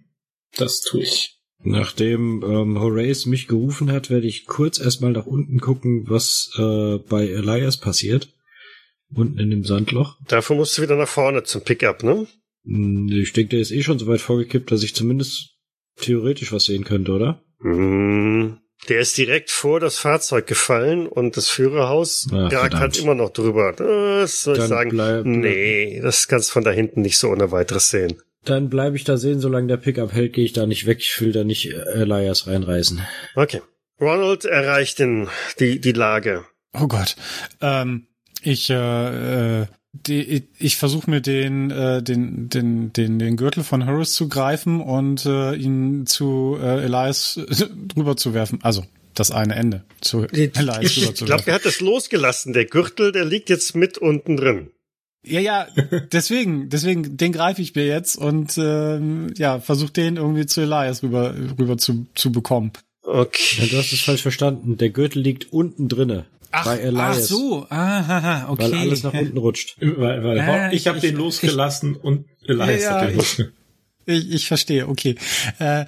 [0.56, 1.40] Das tue ich.
[1.64, 6.98] Nachdem ähm, Horace mich gerufen hat, werde ich kurz erstmal nach unten gucken, was äh,
[7.10, 8.30] bei Elias passiert.
[9.14, 10.18] Unten in dem Sandloch.
[10.28, 12.28] Dafür musst du wieder nach vorne zum Pickup, ne?
[12.66, 15.56] Hm, Ich denke, der ist eh schon so weit vorgekippt, dass ich zumindest
[16.00, 17.42] theoretisch was sehen könnte, oder?
[17.62, 23.16] Hm, Der ist direkt vor das Fahrzeug gefallen und das Führerhaus Ach, ragt halt immer
[23.16, 23.74] noch drüber.
[23.74, 24.90] Das soll ich Dann sagen.
[24.92, 28.22] bleib- nee, das kannst du von da hinten nicht so ohne weiteres sehen.
[28.46, 31.00] Dann bleibe ich da sehen, solange der Pickup hält, gehe ich da nicht weg.
[31.02, 33.02] Ich will da nicht äh, Elias reinreißen.
[33.36, 33.62] Okay.
[34.00, 35.28] Ronald erreicht den,
[35.60, 36.46] die, die Lage.
[36.80, 37.16] Oh Gott.
[37.62, 38.08] Ähm,
[38.44, 43.64] ich, äh, äh, die, ich, ich versuche mir den, äh, den, den, den, den Gürtel
[43.64, 47.40] von Horus zu greifen und äh, ihn zu äh, Elias
[47.88, 48.60] drüber zu werfen.
[48.64, 52.54] Also das eine Ende zu Elias Ich glaube, er hat es losgelassen.
[52.54, 54.72] Der Gürtel, der liegt jetzt mit unten drin.
[55.26, 55.68] Ja, ja,
[56.12, 61.04] deswegen, deswegen, den greife ich mir jetzt und ähm, ja, versuche den irgendwie zu Elias
[61.04, 62.72] rüber, rüber zu, zu bekommen.
[63.02, 63.62] Okay.
[63.62, 64.78] Ja, du hast es falsch verstanden.
[64.78, 66.26] Der Gürtel liegt unten drinne.
[66.52, 67.18] Ach, bei Elias.
[67.18, 68.72] ach so, aha, okay.
[68.72, 69.78] Weil alles nach unten rutscht.
[69.80, 73.54] Weil, weil ah, ich habe den losgelassen ich, und Elias ja, hat den losgelassen.
[74.06, 75.16] Ich, ich verstehe, okay.
[75.60, 75.86] Äh,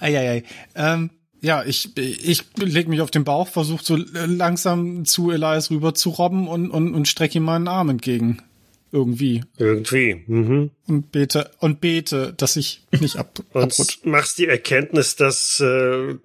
[0.00, 0.44] ei, ei, ei.
[0.74, 5.94] Ähm, ja, ich, ich leg mich auf den Bauch, versuche so langsam zu Elias rüber
[5.94, 8.42] zu robben und, und, und strecke ihm meinen Arm entgegen.
[8.92, 9.44] Irgendwie.
[9.56, 10.24] Irgendwie.
[10.26, 10.70] Mhm.
[10.88, 16.16] Und bete, und bete, dass ich nicht ab, und machst die Erkenntnis, dass äh,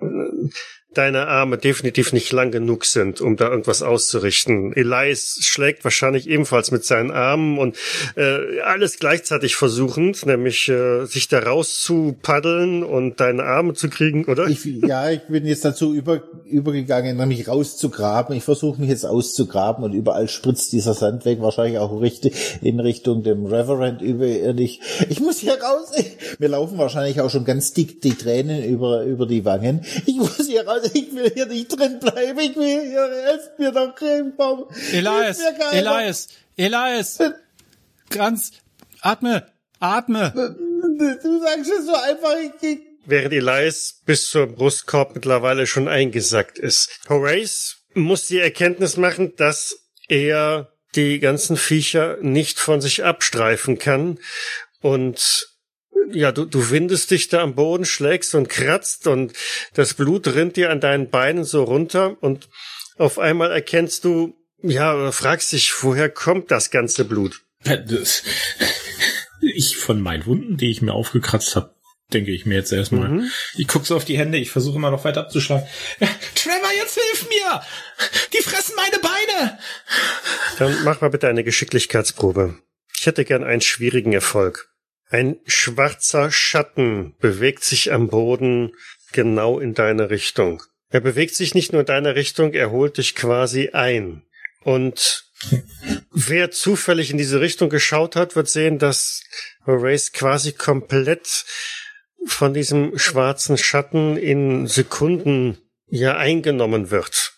[0.97, 4.73] deine Arme definitiv nicht lang genug sind, um da irgendwas auszurichten.
[4.73, 7.77] Elias schlägt wahrscheinlich ebenfalls mit seinen Armen und
[8.15, 13.89] äh, alles gleichzeitig versuchend, nämlich äh, sich da raus zu paddeln und deine Arme zu
[13.89, 14.47] kriegen, oder?
[14.47, 18.35] Ich, ja, ich bin jetzt dazu über, übergegangen, nämlich rauszugraben.
[18.35, 22.79] Ich versuche mich jetzt auszugraben und überall spritzt dieser Sand weg, wahrscheinlich auch richtig in
[22.79, 24.79] Richtung dem Reverend überirdisch.
[25.09, 25.91] Ich muss hier raus.
[26.39, 29.81] Mir laufen wahrscheinlich auch schon ganz dick die Tränen über, über die Wangen.
[30.05, 33.71] Ich muss hier raus ich will hier nicht drin bleiben, ich will hier, helft mir
[33.71, 34.67] doch, Crembaum.
[34.91, 35.39] Elias,
[35.71, 37.19] Elias, Elias,
[38.09, 38.51] ganz,
[39.01, 39.47] atme,
[39.79, 40.31] atme.
[40.35, 46.89] Du sagst es so einfach, ich, Während Elias bis zur Brustkorb mittlerweile schon eingesackt ist.
[47.07, 54.17] Horace muss die Erkenntnis machen, dass er die ganzen Viecher nicht von sich abstreifen kann
[54.81, 55.54] und
[56.11, 59.33] ja, du, du windest dich da am Boden, schlägst und kratzt und
[59.73, 62.49] das Blut rinnt dir an deinen Beinen so runter und
[62.97, 67.41] auf einmal erkennst du, ja, fragst dich, woher kommt das ganze Blut?
[67.63, 68.23] Das,
[69.41, 71.75] ich von meinen Wunden, die ich mir aufgekratzt habe,
[72.13, 73.09] denke ich mir jetzt erstmal.
[73.09, 73.31] Mhm.
[73.57, 75.67] Ich gucke so auf die Hände, ich versuche immer noch weiter abzuschlagen.
[76.35, 77.61] Trevor, jetzt hilf mir!
[78.33, 79.59] Die fressen meine Beine!
[80.59, 82.59] Dann mach mal bitte eine Geschicklichkeitsprobe.
[82.97, 84.69] Ich hätte gern einen schwierigen Erfolg.
[85.09, 88.71] Ein schwarzer Schatten bewegt sich am Boden
[89.11, 90.63] genau in deine Richtung.
[90.89, 94.23] Er bewegt sich nicht nur in deine Richtung, er holt dich quasi ein.
[94.63, 95.25] Und
[96.11, 99.21] wer zufällig in diese Richtung geschaut hat, wird sehen, dass
[99.65, 101.45] Horace quasi komplett
[102.25, 107.33] von diesem schwarzen Schatten in Sekunden ja eingenommen wird.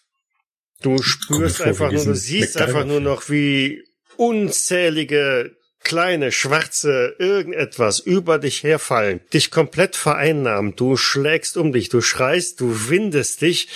[0.81, 3.83] Du spürst einfach nur, du siehst einfach nur noch, wie
[4.15, 5.56] unzählige
[5.87, 12.59] kleine, schwarze irgendetwas über dich herfallen, dich komplett vereinnahmen, du schlägst um dich, du schreist,
[12.59, 13.69] du windest dich,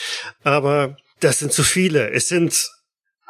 [0.44, 2.12] aber das sind zu viele.
[2.12, 2.70] Es sind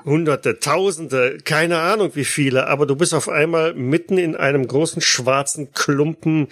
[0.04, 5.04] Hunderte, Tausende, keine Ahnung wie viele, aber du bist auf einmal mitten in einem großen
[5.04, 6.48] schwarzen Klumpen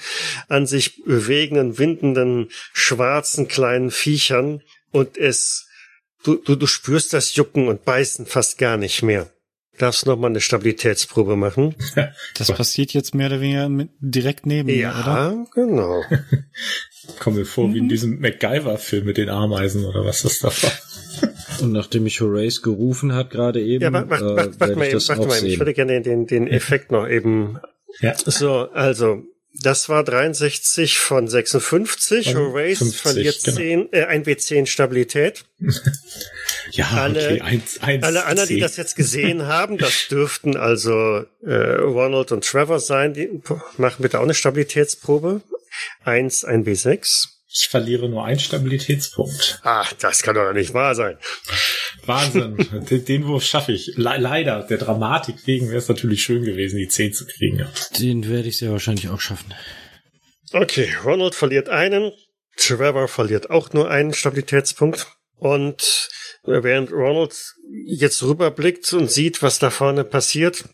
[0.49, 4.61] an sich bewegenden, windenden, schwarzen kleinen Viechern
[4.91, 5.67] und es,
[6.23, 9.31] du, du, du spürst das Jucken und Beißen fast gar nicht mehr
[9.79, 11.75] darfst noch mal eine Stabilitätsprobe machen.
[12.37, 15.13] Das passiert jetzt mehr oder weniger mit, direkt neben ja, mir, oder?
[15.13, 16.03] Ja, genau.
[17.19, 17.73] Kommen wir vor mhm.
[17.73, 17.89] wie in mhm.
[17.89, 20.71] diesem MacGyver-Film mit den Ameisen oder was das da war.
[21.61, 25.07] Und nachdem mich Horace gerufen hat gerade eben, ja, warte, warte, warte, warte mal, eben,
[25.07, 25.47] warte mal eben.
[25.47, 27.59] Ich würde gerne den, den Effekt noch eben.
[27.99, 28.15] Ja.
[28.15, 32.33] So, also das war 63 von 56.
[32.33, 33.57] Von Horace 50, verliert genau.
[33.57, 35.45] 10, äh, 1W10 Stabilität.
[36.71, 41.25] ja, alle, okay, 1, 1, alle anderen, die das jetzt gesehen haben, das dürften also
[41.43, 43.13] äh, Ronald und Trevor sein.
[43.13, 43.41] Die
[43.77, 45.41] machen bitte auch eine Stabilitätsprobe.
[46.03, 47.38] 1, 1W6.
[47.51, 49.59] Ich verliere nur einen Stabilitätspunkt.
[49.63, 51.17] Ach, das kann doch nicht wahr sein.
[52.05, 52.57] Wahnsinn.
[52.89, 53.93] den, den Wurf schaffe ich.
[53.95, 57.65] Le leider, der Dramatik wegen wäre es natürlich schön gewesen, die 10 zu kriegen.
[57.97, 59.51] Den werde ich sehr wahrscheinlich auch schaffen.
[60.51, 62.11] Okay, Ronald verliert einen.
[62.55, 65.07] Trevor verliert auch nur einen Stabilitätspunkt.
[65.35, 66.09] Und
[66.43, 67.33] während Ronald
[67.85, 70.65] jetzt rüberblickt und sieht, was da vorne passiert,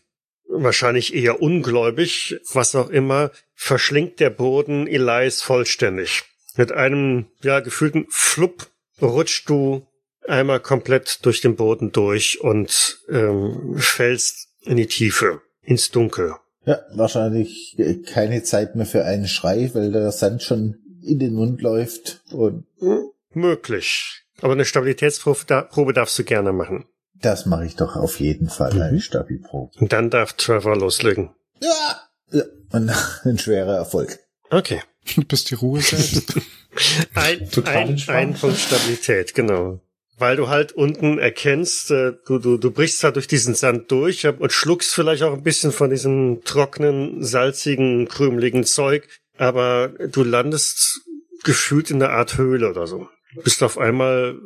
[0.48, 6.24] wahrscheinlich eher ungläubig, was auch immer, verschlingt der Boden Elias vollständig.
[6.56, 8.68] Mit einem, ja, gefühlten Flupp
[9.00, 9.86] rutscht du
[10.26, 16.34] einmal komplett durch den Boden durch und ähm, fällst in die Tiefe, ins Dunkel.
[16.64, 17.76] Ja, wahrscheinlich
[18.12, 22.66] keine Zeit mehr für einen Schrei, weil der Sand schon in den Mund läuft und
[22.80, 24.24] hm, möglich.
[24.40, 26.86] Aber eine Stabilitätsprobe darfst du gerne machen.
[27.14, 28.82] Das mache ich doch auf jeden Fall, mhm.
[28.82, 29.72] eine Stabilprobe.
[29.78, 31.30] Und dann darf Trevor loslegen.
[31.60, 32.00] Ja!
[32.32, 32.42] ja.
[32.72, 32.90] Und
[33.24, 34.18] ein schwerer Erfolg.
[34.50, 34.82] Okay.
[35.28, 36.34] Bis die Ruhe selbst.
[37.14, 39.80] ein, ein, ein Punkt Stabilität, genau
[40.18, 44.26] weil du halt unten erkennst, äh, du, du, du brichst halt durch diesen Sand durch
[44.26, 51.02] und schluckst vielleicht auch ein bisschen von diesem trockenen, salzigen, krümeligen Zeug, aber du landest
[51.44, 53.08] gefühlt in einer Art Höhle oder so.
[53.44, 54.38] Bist auf einmal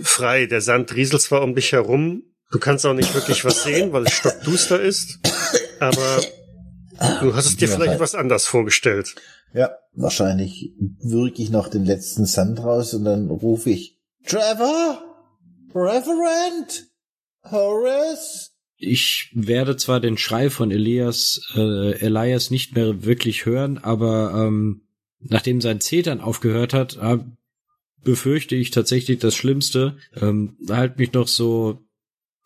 [0.00, 0.46] frei.
[0.46, 4.04] Der Sand rieselt zwar um dich herum, du kannst auch nicht wirklich was sehen, weil
[4.04, 5.18] es stockduster ist,
[5.80, 6.20] aber
[7.20, 9.14] du hast es dir vielleicht was anders vorgestellt.
[9.52, 15.02] Ja, wahrscheinlich würge ich noch den letzten Sand raus und dann rufe ich Trevor?
[15.74, 16.88] Reverend?
[17.44, 18.52] Horace?
[18.76, 24.82] Ich werde zwar den Schrei von Elias, äh, Elias nicht mehr wirklich hören, aber ähm,
[25.20, 27.18] nachdem sein Zetern aufgehört hat, äh,
[28.02, 29.96] befürchte ich tatsächlich das Schlimmste.
[30.14, 31.85] Ähm, halt mich noch so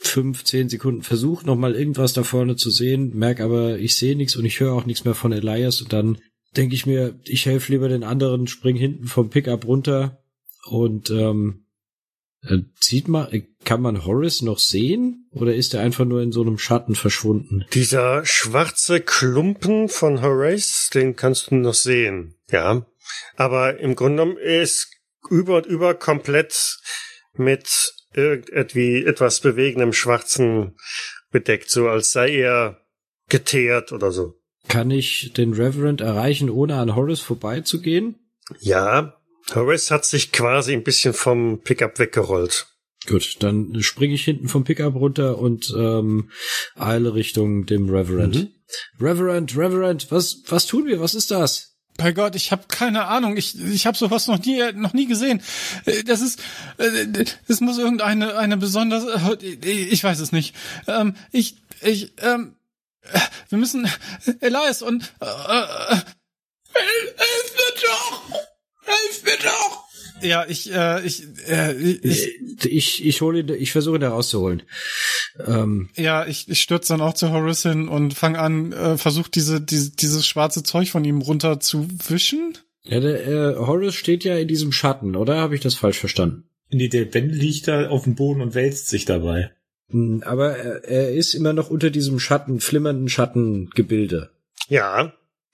[0.00, 1.02] fünf, zehn Sekunden.
[1.02, 4.58] Versucht, noch mal irgendwas da vorne zu sehen, merk aber, ich sehe nichts und ich
[4.60, 5.82] höre auch nichts mehr von Elias.
[5.82, 6.18] Und dann
[6.56, 10.22] denke ich mir, ich helfe lieber den anderen, spring hinten vom Pickup runter.
[10.66, 11.66] Und ähm,
[12.42, 13.28] äh, sieht man,
[13.64, 15.28] kann man Horace noch sehen?
[15.32, 17.64] Oder ist er einfach nur in so einem Schatten verschwunden?
[17.74, 22.86] Dieser schwarze Klumpen von Horace, den kannst du noch sehen, ja.
[23.36, 24.88] Aber im Grunde genommen ist
[25.28, 26.78] über und über komplett
[27.34, 30.76] mit irgendwie etwas bewegendem Schwarzen
[31.30, 32.80] bedeckt, so als sei er
[33.28, 34.34] geteert oder so.
[34.68, 38.16] Kann ich den Reverend erreichen, ohne an Horace vorbeizugehen?
[38.60, 39.16] Ja,
[39.54, 42.66] Horace hat sich quasi ein bisschen vom Pickup weggerollt.
[43.06, 46.30] Gut, dann springe ich hinten vom Pickup runter und ähm,
[46.76, 48.36] eile Richtung dem Reverend.
[48.36, 48.48] Mhm.
[49.00, 51.00] Reverend, Reverend, was was tun wir?
[51.00, 51.69] Was ist das?
[51.96, 53.36] Bei Gott, ich habe keine Ahnung.
[53.36, 55.42] Ich ich habe sowas noch nie noch nie gesehen.
[55.84, 56.40] Äh, das ist
[56.78, 59.04] äh, das muss irgendeine eine besonders
[59.42, 60.54] ich weiß es nicht.
[60.86, 62.56] Ähm, ich ich ähm,
[63.48, 63.90] wir müssen
[64.40, 66.00] Elias und äh, äh,
[66.72, 68.22] Hilf mir doch!
[68.84, 69.79] Hilf mir doch!
[70.22, 74.62] Ja, ich, äh, ich, äh, ich, ich, ich hole ihn, ich versuche ihn da rauszuholen.
[75.46, 79.30] Ähm, ja, ich, ich stürze dann auch zu Horace hin und fange an, äh, versuche
[79.30, 82.58] diese, diese, dieses schwarze Zeug von ihm runter zu wischen.
[82.82, 86.44] Ja, der äh, Horace steht ja in diesem Schatten, oder habe ich das falsch verstanden?
[86.70, 89.50] Nee, der Ben liegt da auf dem Boden und wälzt sich dabei.
[89.90, 94.30] Hm, aber er, er ist immer noch unter diesem Schatten, flimmernden Schattengebilde.
[94.68, 95.12] Ja,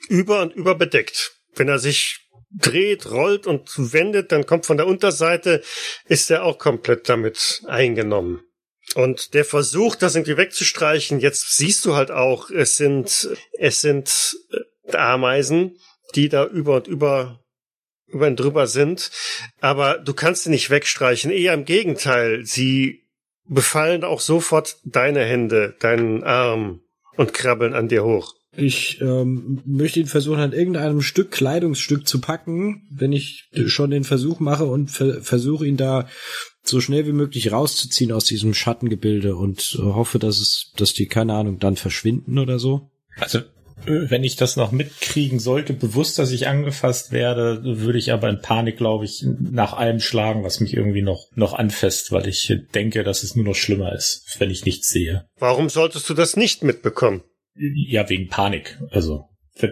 [0.08, 1.36] über und über bedeckt.
[1.54, 2.25] Wenn er sich
[2.58, 5.62] dreht, rollt und wendet, dann kommt von der Unterseite,
[6.06, 8.42] ist er auch komplett damit eingenommen.
[8.94, 14.36] Und der Versuch, das irgendwie wegzustreichen, jetzt siehst du halt auch, es sind, es sind
[14.84, 15.78] äh, Ameisen,
[16.14, 17.40] die da über und über,
[18.06, 19.10] über und drüber sind.
[19.60, 21.30] Aber du kannst sie nicht wegstreichen.
[21.30, 22.44] Eher im Gegenteil.
[22.44, 23.06] Sie
[23.44, 26.80] befallen auch sofort deine Hände, deinen Arm
[27.16, 28.34] und krabbeln an dir hoch.
[28.56, 34.04] Ich ähm, möchte ihn versuchen, an irgendeinem Stück Kleidungsstück zu packen, wenn ich schon den
[34.04, 36.08] Versuch mache und ver versuche ihn da
[36.62, 41.34] so schnell wie möglich rauszuziehen aus diesem Schattengebilde und hoffe, dass es, dass die, keine
[41.34, 42.90] Ahnung, dann verschwinden oder so.
[43.18, 43.40] Also,
[43.84, 48.40] wenn ich das noch mitkriegen sollte, bewusst, dass ich angefasst werde, würde ich aber in
[48.40, 53.04] Panik, glaube ich, nach allem schlagen, was mich irgendwie noch, noch anfasst, weil ich denke,
[53.04, 55.26] dass es nur noch schlimmer ist, wenn ich nichts sehe.
[55.38, 57.22] Warum solltest du das nicht mitbekommen?
[57.58, 58.78] Ja, wegen Panik.
[58.90, 59.28] Also,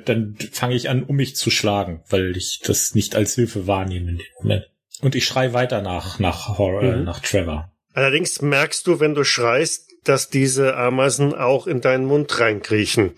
[0.07, 4.13] dann fange ich an, um mich zu schlagen, weil ich das nicht als Hilfe wahrnehme
[4.13, 4.71] in dem Moment.
[5.03, 7.05] Und ich schrei weiter nach, nach Horror, äh, mhm.
[7.05, 7.71] nach Trevor.
[7.93, 13.13] Allerdings merkst du, wenn du schreist, dass diese Ameisen auch in deinen Mund reinkriechen.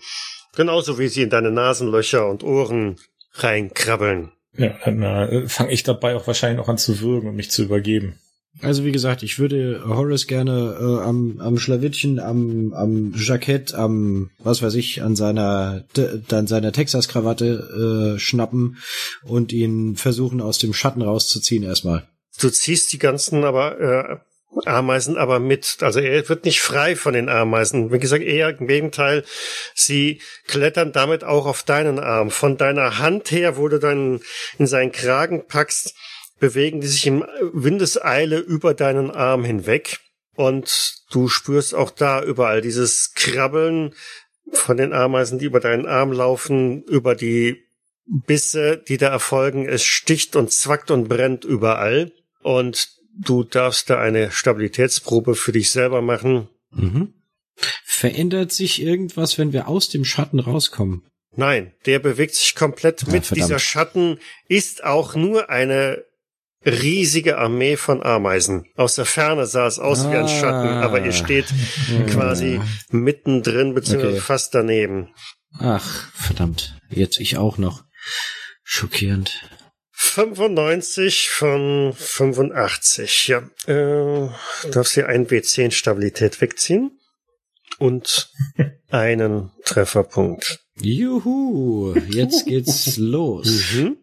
[0.55, 2.97] Genauso wie sie in deine Nasenlöcher und Ohren
[3.33, 4.31] reinkrabbeln.
[4.57, 7.63] Ja, dann äh, fange ich dabei auch wahrscheinlich noch an zu würgen und mich zu
[7.63, 8.19] übergeben.
[8.61, 14.31] Also wie gesagt, ich würde Horace gerne äh, am, am Schlawittchen, am, am Jackett, am,
[14.39, 15.83] was weiß ich, an seiner,
[16.27, 18.77] dann seiner Texas-Krawatte äh, schnappen
[19.23, 22.07] und ihn versuchen aus dem Schatten rauszuziehen erstmal.
[22.39, 24.17] Du ziehst die ganzen aber äh,
[24.65, 25.77] Ameisen aber mit.
[25.81, 27.91] Also er wird nicht frei von den Ameisen.
[27.91, 29.23] Wie gesagt, eher im Gegenteil,
[29.75, 32.31] sie klettern damit auch auf deinen Arm.
[32.31, 34.21] Von deiner Hand her, wo du dann
[34.57, 35.93] in seinen Kragen packst,
[36.39, 37.23] bewegen die sich in
[37.53, 39.99] Windeseile über deinen Arm hinweg
[40.35, 43.93] und du spürst auch da überall dieses Krabbeln
[44.51, 47.63] von den Ameisen, die über deinen Arm laufen, über die
[48.05, 49.67] Bisse, die da erfolgen.
[49.67, 55.71] Es sticht und zwackt und brennt überall und du darfst da eine Stabilitätsprobe für dich
[55.71, 56.47] selber machen.
[56.71, 57.13] Mhm.
[57.83, 61.03] Verändert sich irgendwas, wenn wir aus dem Schatten rauskommen?
[61.35, 63.25] Nein, der bewegt sich komplett mit.
[63.25, 63.31] Verdammt.
[63.49, 66.03] Dieser Schatten ist auch nur eine
[66.65, 68.65] riesige Armee von Ameisen.
[68.75, 70.11] Aus der Ferne sah es aus ah.
[70.11, 70.81] wie ein Schatten, ah.
[70.81, 71.47] aber ihr steht
[72.09, 74.21] quasi mittendrin, beziehungsweise okay.
[74.21, 75.13] fast daneben.
[75.59, 76.79] Ach, verdammt.
[76.89, 77.83] Jetzt ich auch noch.
[78.63, 79.41] Schockierend.
[79.91, 83.49] 95 von 85, ja.
[83.65, 84.29] Äh,
[84.69, 86.99] darfst hier ein W10 Stabilität wegziehen
[87.79, 88.31] und
[88.89, 90.59] einen Trefferpunkt.
[90.79, 93.73] Juhu, jetzt geht's los.
[93.73, 93.97] Mhm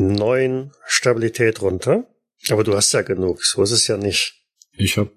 [0.00, 2.06] neun Stabilität runter.
[2.48, 4.34] Aber du hast ja genug, so ist es ja nicht.
[4.76, 5.10] Ich habe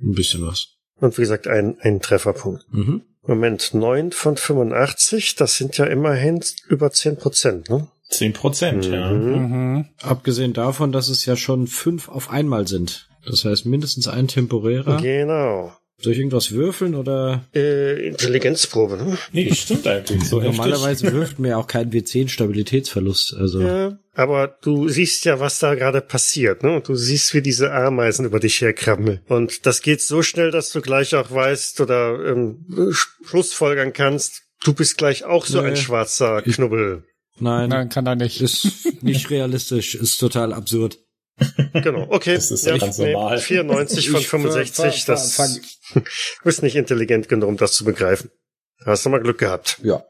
[0.00, 0.68] ein bisschen was.
[0.96, 2.64] Und wie gesagt, ein, ein Trefferpunkt.
[2.72, 3.02] Mhm.
[3.24, 7.88] Moment, 9 von 85, das sind ja immerhin über 10 Prozent, ne?
[8.10, 9.10] 10 Prozent, ja.
[9.10, 9.32] Mhm.
[9.32, 9.88] Mhm.
[10.02, 13.08] Abgesehen davon, dass es ja schon fünf auf einmal sind.
[13.24, 15.00] Das heißt mindestens ein temporärer.
[15.00, 15.72] Genau.
[16.00, 17.44] Soll ich irgendwas würfeln oder?
[17.54, 19.16] Äh, Intelligenzprobe, ne?
[19.32, 20.24] Nee, das stimmt eigentlich.
[20.24, 20.40] So.
[20.40, 23.34] Normalerweise wirft mir auch kein W10 Stabilitätsverlust.
[23.34, 23.98] Also Ja.
[24.14, 26.74] Aber du siehst ja, was da gerade passiert, ne?
[26.76, 29.20] Und du siehst, wie diese Ameisen über dich herkrabbeln.
[29.28, 32.66] Und das geht so schnell, dass du gleich auch weißt oder ähm,
[33.24, 35.68] Schlussfolgern kannst, du bist gleich auch so Nee.
[35.68, 37.04] ein schwarzer Knubbel.
[37.38, 38.40] nein, Nein, kann er nicht.
[38.42, 40.98] ist nicht realistisch, ist total absurd.
[41.74, 42.34] Genau, okay.
[42.34, 43.38] Das ist ja ganz normal.
[43.38, 45.60] 94 von Ich 65, ver- ver- das fang-
[45.94, 46.00] du
[46.44, 48.30] bist nicht intelligent genug, um das zu begreifen.
[48.84, 49.78] Hast du mal Glück gehabt.
[49.82, 50.04] Ja.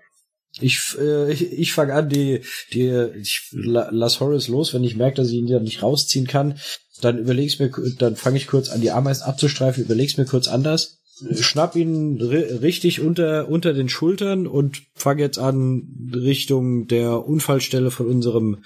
[0.61, 2.43] Ich, äh, ich, ich fange an, die,
[2.73, 2.89] die,
[3.21, 6.59] ich la- lass Horace los, wenn ich merke, dass ich ihn ja nicht rausziehen kann.
[7.01, 10.99] Dann überleg's mir, dann fange ich kurz an, die Ameisen abzustreifen, überleg's mir kurz anders,
[11.41, 17.91] schnapp ihn ri richtig unter, unter den Schultern und fange jetzt an, Richtung der Unfallstelle
[17.91, 18.63] von unserem,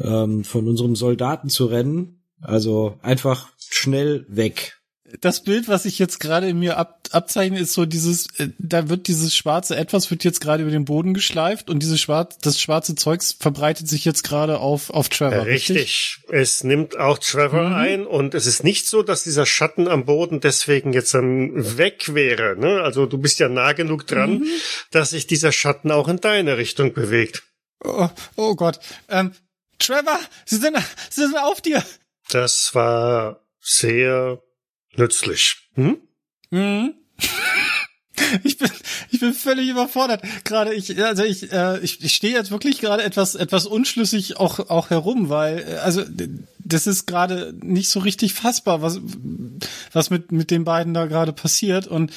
[0.00, 2.22] ähm, von unserem Soldaten zu rennen.
[2.40, 4.78] Also einfach schnell weg.
[5.20, 8.88] das Bild, was ich jetzt gerade in mir ab, abzeichne, ist so dieses, äh, da
[8.88, 12.60] wird dieses schwarze Etwas wird jetzt gerade über den Boden geschleift und dieses schwarz, das
[12.60, 15.46] schwarze Zeugs verbreitet sich jetzt gerade auf, auf Trevor.
[15.46, 16.18] Richtig.
[16.30, 20.40] Es nimmt auch Trevor ein und es ist nicht so, dass dieser Schatten am Boden
[20.40, 22.56] deswegen jetzt dann weg wäre.
[22.58, 22.82] Ne?
[22.82, 24.44] Also du bist ja nah genug dran,
[24.90, 27.44] dass sich dieser Schatten auch in deine Richtung bewegt.
[27.84, 28.80] Oh, oh Gott.
[29.08, 29.32] Ähm,
[29.78, 30.76] Trevor, sie sind,
[31.10, 31.82] sie sind auf dir.
[32.30, 34.40] Das war sehr
[34.96, 35.56] nützlich.
[35.74, 35.98] Hm?
[36.50, 36.94] Mhm.
[38.44, 38.70] Ich bin,
[39.10, 40.22] ich bin völlig überfordert.
[40.44, 44.58] Gerade ich, also ich, äh, ich, ich stehe jetzt wirklich gerade etwas, etwas unschlüssig auch,
[44.70, 46.02] auch herum, weil, äh, also
[46.58, 49.00] das ist gerade nicht so richtig fassbar, was,
[49.92, 51.86] was mit mit den beiden da gerade passiert.
[51.86, 52.10] Und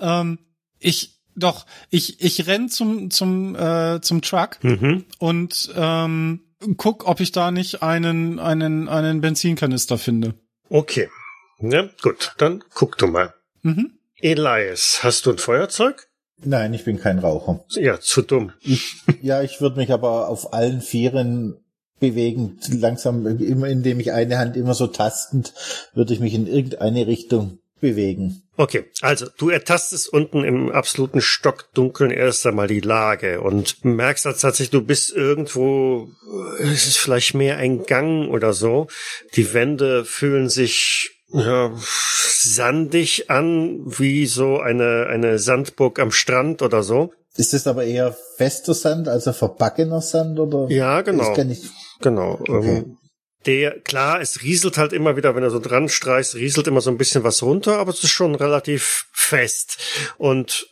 [0.00, 0.40] ähm,
[0.80, 5.04] ich, doch, ich, ich renn zum zum äh, zum Truck Mhm.
[5.20, 6.40] und ähm,
[6.76, 10.34] guck, ob ich da nicht einen einen einen Benzinkanister finde.
[10.68, 11.08] Okay.
[11.58, 13.34] Ja, gut, dann guck du mal.
[13.62, 13.92] Mhm.
[14.20, 16.08] Elias, hast du ein Feuerzeug?
[16.44, 17.64] Nein, ich bin kein Raucher.
[17.70, 18.52] Ja, zu dumm.
[18.60, 21.56] Ich, ja, ich würde mich aber auf allen Vieren
[21.98, 25.54] bewegen, langsam, immer indem ich eine Hand immer so tastend,
[25.94, 28.42] würde ich mich in irgendeine Richtung bewegen.
[28.56, 34.40] Okay, also du ertastest unten im absoluten Stockdunkeln erst einmal die Lage und merkst als
[34.40, 36.08] tatsächlich, du bist irgendwo,
[36.58, 38.86] es ist vielleicht mehr ein Gang oder so.
[39.34, 46.82] Die Wände fühlen sich ja, sandig an, wie so eine, eine Sandburg am Strand oder
[46.82, 47.12] so.
[47.36, 50.70] Ist das aber eher fester Sand, also verbackener Sand oder?
[50.70, 51.24] Ja, genau.
[51.28, 51.62] Das kann ich,
[52.00, 52.38] Genau.
[52.48, 52.84] Okay.
[53.46, 56.90] Der, klar, es rieselt halt immer wieder, wenn er so dran streichst, rieselt immer so
[56.90, 59.78] ein bisschen was runter, aber es ist schon relativ fest.
[60.18, 60.66] Und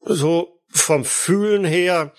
[0.00, 2.12] so vom Fühlen her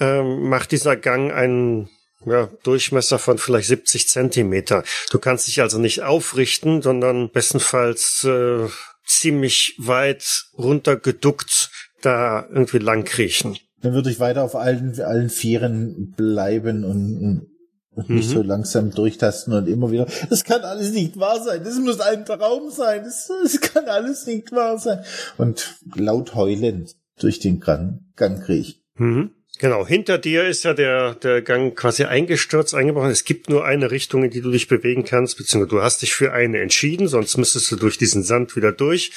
[0.00, 1.88] ähm, macht dieser Gang einen
[2.26, 4.82] ja, Durchmesser von vielleicht 70 Zentimeter.
[5.10, 8.66] Du kannst dich also nicht aufrichten, sondern bestenfalls äh,
[9.06, 11.70] ziemlich weit runtergeduckt
[12.02, 13.58] da irgendwie lang kriechen.
[13.80, 17.57] dann würde ich weiter auf allen, allen Vieren bleiben und,
[17.98, 18.32] und mich Mhm.
[18.32, 22.24] so langsam durchtasten und immer wieder, das kann alles nicht wahr sein, das muss ein
[22.24, 25.04] Traum sein, das, das kann alles nicht wahr sein.
[25.36, 28.76] Und laut heulend durch den Gang, Gang krieg.
[28.94, 29.32] Mhm.
[29.60, 33.10] Genau, hinter dir ist ja der, der Gang quasi eingestürzt, eingebrochen.
[33.10, 36.14] Es gibt nur eine Richtung, in die du dich bewegen kannst, beziehungsweise du hast dich
[36.14, 39.10] für eine entschieden, sonst müsstest du durch diesen Sand wieder durch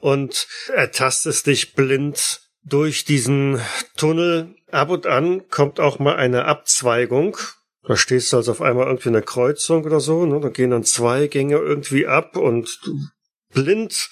[0.00, 3.60] und ertastest dich blind durch diesen
[3.98, 4.54] Tunnel.
[4.70, 7.36] Ab und an kommt auch mal eine Abzweigung.
[7.88, 10.40] Da stehst du also auf einmal irgendwie in einer Kreuzung oder so, ne?
[10.40, 12.98] Da gehen dann zwei Gänge irgendwie ab und du
[13.54, 14.10] blind,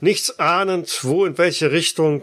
[0.00, 2.20] nichts ahnend, wo in welche Richtung,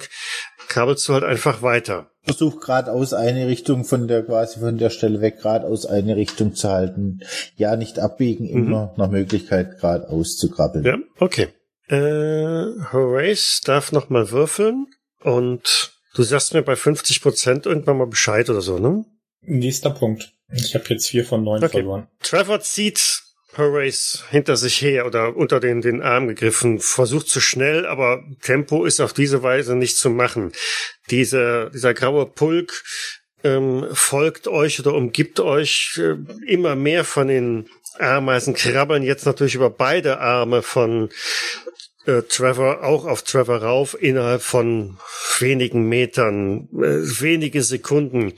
[0.68, 2.12] krabbelst du halt einfach weiter.
[2.22, 6.70] Versuch geradeaus eine Richtung von der, quasi von der Stelle weg, geradeaus eine Richtung zu
[6.70, 7.22] halten.
[7.56, 10.86] Ja, nicht abbiegen, immer nach Möglichkeit geradeaus zu krabbeln.
[10.86, 11.48] Ja, okay.
[11.88, 14.86] Äh, Horace darf noch mal würfeln
[15.24, 19.06] und du sagst mir bei 50 Prozent irgendwann mal Bescheid oder so, ne?
[19.42, 20.34] Nächster Punkt.
[20.56, 21.72] Ich habe jetzt vier von neun Okay.
[21.80, 22.08] verloren.
[22.22, 23.22] Trevor zieht
[23.58, 28.86] Horace hinter sich her oder unter den, den Arm gegriffen, versucht zu schnell, aber Tempo
[28.86, 30.52] ist auf diese Weise nicht zu machen.
[31.10, 32.84] Diese, dieser graue Pulk
[33.44, 36.16] ähm, folgt euch oder umgibt euch äh,
[36.48, 41.10] immer mehr von den Ameisen, krabbeln jetzt natürlich über beide Arme von
[42.06, 44.98] äh, Trevor auch auf Trevor rauf innerhalb von
[45.40, 48.34] wenigen Metern, äh, wenige Sekunden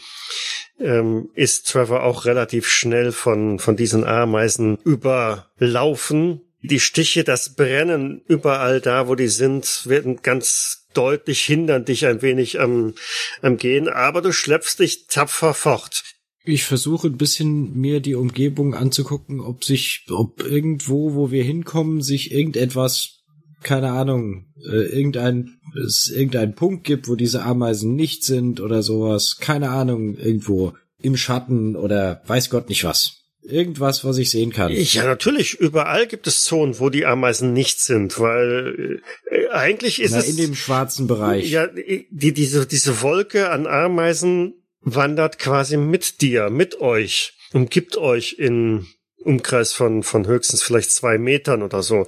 [0.79, 6.41] ähm, ist Trevor auch relativ schnell von, von diesen Ameisen überlaufen.
[6.61, 12.21] die Stiche, das Brennen überall da, wo die sind, werden ganz deutlich hindern dich ein
[12.21, 12.93] wenig am,
[13.41, 16.03] am Gehen, aber du schleppst dich tapfer fort.
[16.43, 22.01] Ich versuche ein bisschen mir die Umgebung anzugucken, ob sich, ob irgendwo, wo wir hinkommen,
[22.01, 23.14] sich irgendetwas,
[23.61, 29.37] keine Ahnung, äh, irgendein, es irgendein Punkt gibt, wo diese Ameisen nicht sind oder sowas.
[29.39, 33.21] Keine Ahnung, irgendwo im Schatten oder weiß Gott nicht was.
[33.41, 34.71] Irgendwas, was ich sehen kann.
[34.71, 35.53] Ja, natürlich.
[35.53, 40.29] Überall gibt es Zonen, wo die Ameisen nicht sind, weil äh, eigentlich ist Na, es
[40.29, 41.51] in dem schwarzen Bereich.
[41.51, 48.35] ja die diese diese Wolke an Ameisen wandert quasi mit dir, mit euch, umgibt euch
[48.39, 48.87] in
[49.25, 52.07] Umkreis von von höchstens vielleicht zwei Metern oder so.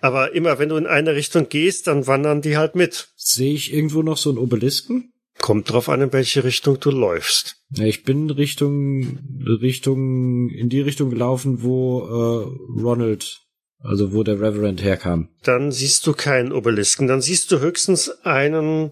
[0.00, 3.08] Aber immer wenn du in eine Richtung gehst, dann wandern die halt mit.
[3.16, 5.12] Sehe ich irgendwo noch so einen Obelisken?
[5.40, 7.56] Kommt drauf an, in welche Richtung du läufst.
[7.70, 13.40] Ja, ich bin Richtung, Richtung, in die Richtung gelaufen, wo äh, Ronald,
[13.78, 15.28] also wo der Reverend herkam.
[15.44, 18.90] Dann siehst du keinen Obelisken, dann siehst du höchstens einen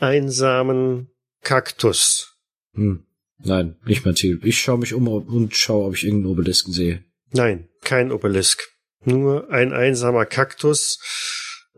[0.00, 1.10] einsamen
[1.42, 2.38] Kaktus.
[2.72, 3.04] Hm.
[3.44, 4.40] Nein, nicht mein Ziel.
[4.42, 7.04] Ich schaue mich um und schaue, ob ich irgendeinen Obelisken sehe.
[7.32, 8.62] Nein, kein Obelisk.
[9.04, 10.98] Nur ein einsamer Kaktus,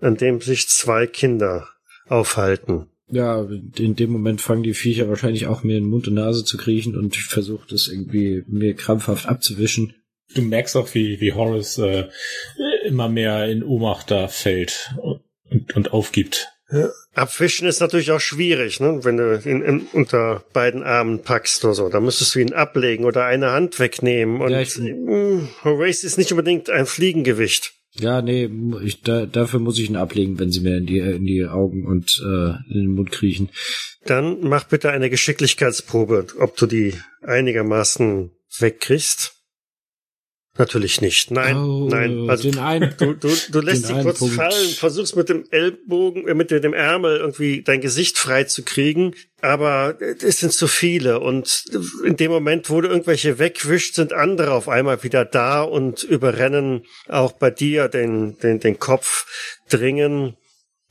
[0.01, 1.69] an dem sich zwei Kinder
[2.07, 2.89] aufhalten.
[3.09, 3.47] Ja,
[3.79, 6.97] in dem Moment fangen die Viecher wahrscheinlich auch mir in Mund und Nase zu kriechen
[6.97, 9.95] und ich versuche das irgendwie mir krampfhaft abzuwischen.
[10.35, 12.09] Du merkst auch, wie, wie Horace äh,
[12.85, 14.93] immer mehr in Ohnmacht da fällt
[15.51, 16.49] und, und aufgibt.
[17.15, 19.01] Abwischen ist natürlich auch schwierig, ne?
[19.05, 21.89] wenn du ihn in, unter beiden Armen packst oder so.
[21.89, 24.41] Da müsstest du ihn ablegen oder eine Hand wegnehmen.
[24.41, 27.73] Und Ja, ich- mh, Horace ist nicht unbedingt ein Fliegengewicht.
[27.99, 28.51] Ja, nee,
[28.83, 31.87] ich, da, dafür muss ich ihn ablegen, wenn sie mir in die, in die Augen
[31.87, 33.49] und äh, in den Mund kriechen.
[34.05, 39.33] Dann mach bitte eine Geschicklichkeitsprobe, ob du die einigermaßen wegkriegst.
[40.59, 41.31] Natürlich nicht.
[41.31, 42.31] Nein, Oh, nein.
[42.31, 44.35] Also einen, du, du, du lässt sie kurz Punkt.
[44.35, 49.15] fallen, versuchst mit dem Ellbogen, äh, mit dem Ärmel irgendwie dein Gesicht frei zu kriegen,
[49.43, 51.65] aber es sind zu viele und
[52.05, 56.85] in dem Moment, wo du irgendwelche wegwischt, sind andere auf einmal wieder da und überrennen
[57.09, 59.27] auch bei dir den, den, den Kopf,
[59.69, 60.37] dringen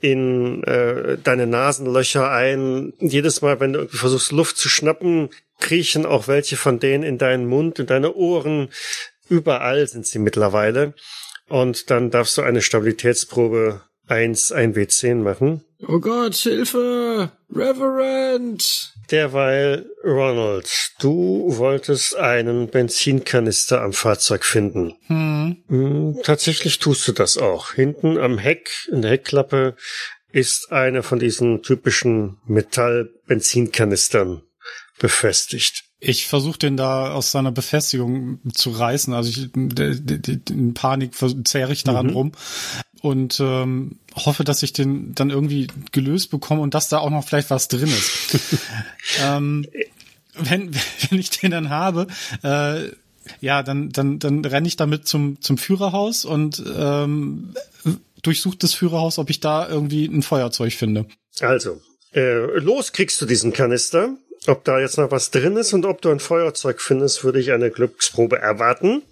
[0.00, 2.92] in äh, deine Nasenlöcher ein.
[2.98, 7.18] Jedes Mal, wenn du irgendwie versuchst, Luft zu schnappen, kriechen auch welche von denen in
[7.18, 8.68] deinen Mund, in deine Ohren.
[9.28, 10.94] Überall sind sie mittlerweile.
[11.48, 15.64] Und dann darfst du eine Stabilitätsprobe 1, 1W10 machen.
[15.86, 17.30] oh Gott, Hilfe!
[17.52, 18.92] Reverend!
[19.10, 20.68] Derweil, Ronald,
[20.98, 24.94] du wolltest einen Benzinkanister am Fahrzeug finden.
[25.06, 25.56] Hm.
[25.68, 27.72] Hm, Tatsächlich tust du das auch.
[27.72, 29.76] Hinten am Heck, in der Heckklappe,
[30.32, 34.42] ist eine von diesen typischen Metall-Benzinkanistern
[34.98, 35.84] befestigt.
[35.98, 39.14] Ich versuche den da aus seiner Befestigung zu reißen.
[39.14, 41.12] Also ich in Panik
[41.44, 42.32] zerre ich daran rum
[43.00, 47.26] und ähm, hoffe, dass ich den dann irgendwie gelöst bekomme und dass da auch noch
[47.26, 48.58] vielleicht was drin ist.
[49.22, 49.66] ähm,
[50.34, 50.74] wenn,
[51.08, 52.08] wenn ich den dann habe,
[52.42, 52.90] äh,
[53.40, 57.54] ja, dann, dann, dann renne ich damit zum, zum Führerhaus und ähm,
[58.22, 61.06] durchsuche das Führerhaus, ob ich da irgendwie ein Feuerzeug finde.
[61.40, 61.80] Also,
[62.12, 64.16] äh, los kriegst du diesen Kanister.
[64.48, 67.52] Ob da jetzt noch was drin ist und ob du ein Feuerzeug findest, würde ich
[67.52, 69.02] eine Glücksprobe erwarten.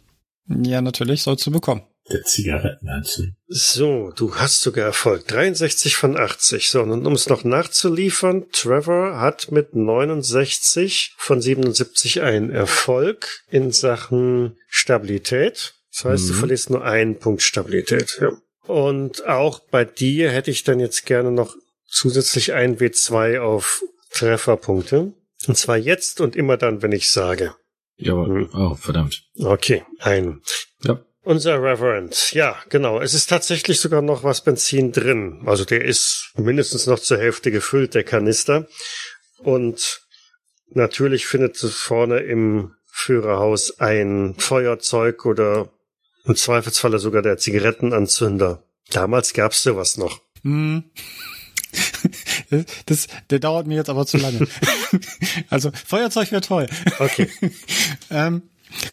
[0.48, 1.82] Ja, natürlich, sollst du bekommen.
[2.10, 3.36] Der Zigaretten anzünden.
[3.46, 5.26] So, du hast sogar Erfolg.
[5.26, 6.68] 63 von 80.
[6.68, 13.72] So, und um es noch nachzuliefern, Trevor hat mit 69 von 77 einen Erfolg in
[13.72, 15.74] Sachen Stabilität.
[15.92, 18.18] Das heißt, du verlierst nur einen Punkt Stabilität.
[18.20, 18.32] Ja.
[18.66, 21.56] Und auch bei dir hätte ich dann jetzt gerne noch
[21.86, 25.14] zusätzlich ein W2 auf Trefferpunkte.
[25.48, 27.54] Und zwar jetzt und immer dann, wenn ich sage.
[27.96, 28.50] Ja, aber, Hm.
[28.54, 29.22] oh, verdammt.
[29.38, 30.40] Okay, ein.
[30.82, 31.00] Ja.
[31.22, 32.32] Unser Reverend.
[32.32, 33.00] Ja, genau.
[33.00, 35.42] Es ist tatsächlich sogar noch was Benzin drin.
[35.46, 38.68] Also der ist mindestens noch zur Hälfte gefüllt, der Kanister.
[39.38, 40.02] Und
[40.68, 45.70] natürlich findet es vorne im Führerhaus ein Feuerzeug oder
[46.26, 48.62] im Zweifelsfalle sogar der Zigarettenanzünder.
[48.90, 50.20] Damals gab's sowas noch.
[50.42, 50.84] Hm.
[52.86, 54.46] Das, der dauert mir jetzt aber zu lange.
[55.50, 56.66] also Feuerzeug wäre toll.
[56.98, 57.28] Okay.
[58.10, 58.42] ähm,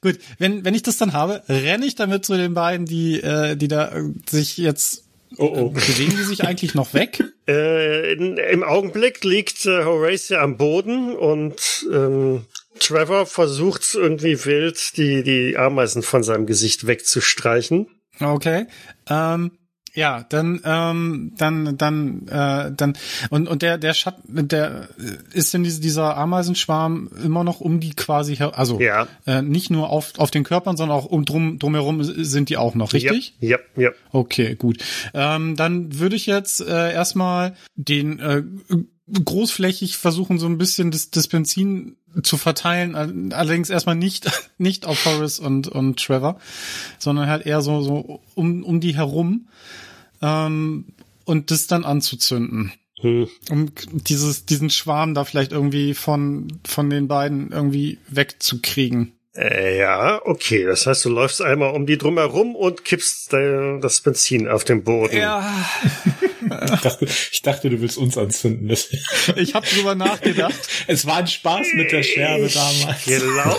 [0.01, 3.55] gut, wenn, wenn ich das dann habe, renne ich damit zu den beiden, die, äh,
[3.55, 5.03] die da äh, sich jetzt
[5.37, 5.69] Oh, oh.
[5.69, 7.23] bewegen die sich eigentlich noch weg?
[7.47, 12.45] Äh, in, Im Augenblick liegt äh, Horatia am Boden und ähm,
[12.79, 17.87] Trevor versucht irgendwie wild, die, die Ameisen von seinem Gesicht wegzustreichen.
[18.19, 18.67] Okay.
[19.09, 19.51] Ähm,
[19.93, 22.93] Ja, dann, ähm, dann, dann, äh, dann
[23.29, 24.87] und und der der Schatten, der
[25.33, 29.07] ist denn diese, dieser Ameisenschwarm immer noch um die quasi, her also Ja.
[29.25, 32.75] äh, nicht nur auf auf den Körpern, sondern auch um drum drumherum sind die auch
[32.75, 33.35] noch, richtig?
[33.39, 33.89] Ja, ja, ja.
[34.11, 34.77] Okay, gut.
[35.13, 38.43] Ähm, dann würde ich jetzt äh, erstmal den äh,
[39.13, 44.85] großflächig versuchen, so ein bisschen das, das Benzin zu verteilen, all- allerdings erstmal nicht, nicht
[44.85, 46.39] auf Horace und, und Trevor,
[46.99, 49.47] sondern halt eher so, so um, um die herum
[50.21, 50.85] ähm,
[51.25, 52.73] und das dann anzuzünden.
[52.99, 53.27] Hm.
[53.49, 59.13] Um dieses, diesen Schwarm da vielleicht irgendwie von, von den beiden irgendwie wegzukriegen.
[59.33, 60.65] Äh, ja, okay.
[60.65, 64.83] Das heißt, du läufst einmal um die drumherum und kippst äh, das Benzin auf den
[64.83, 65.15] Boden.
[65.17, 65.51] Ja,
[66.73, 68.67] Ich dachte, ich dachte, du willst uns anzünden.
[68.67, 68.89] Das,
[69.35, 70.53] ich habe drüber nachgedacht.
[70.87, 73.05] es war ein Spaß mit der Scherbe damals.
[73.05, 73.57] Genau.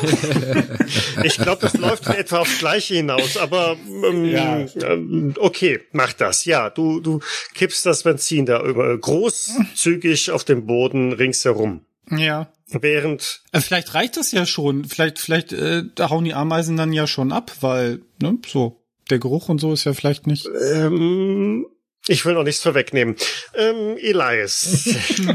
[1.24, 3.76] ich glaube, das läuft in etwa aufs Gleiche hinaus, aber
[4.07, 4.59] ähm, Ja.
[4.82, 6.45] ähm, okay, mach das.
[6.45, 7.20] Ja, du, du
[7.55, 11.84] kippst das Benzin da über großzügig auf den Boden ringsherum.
[12.11, 12.53] Ja.
[12.68, 14.84] Während Äh, Vielleicht reicht das ja schon.
[14.86, 19.18] Vielleicht, vielleicht äh, da hauen die Ameisen dann ja schon ab, weil, ne, so, der
[19.18, 20.49] Geruch und so ist ja vielleicht nicht.
[20.74, 21.66] ähm,
[22.09, 23.17] ich will noch nichts vorwegnehmen.
[23.55, 24.89] Ähm, Elias,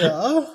[0.00, 0.46] Ja,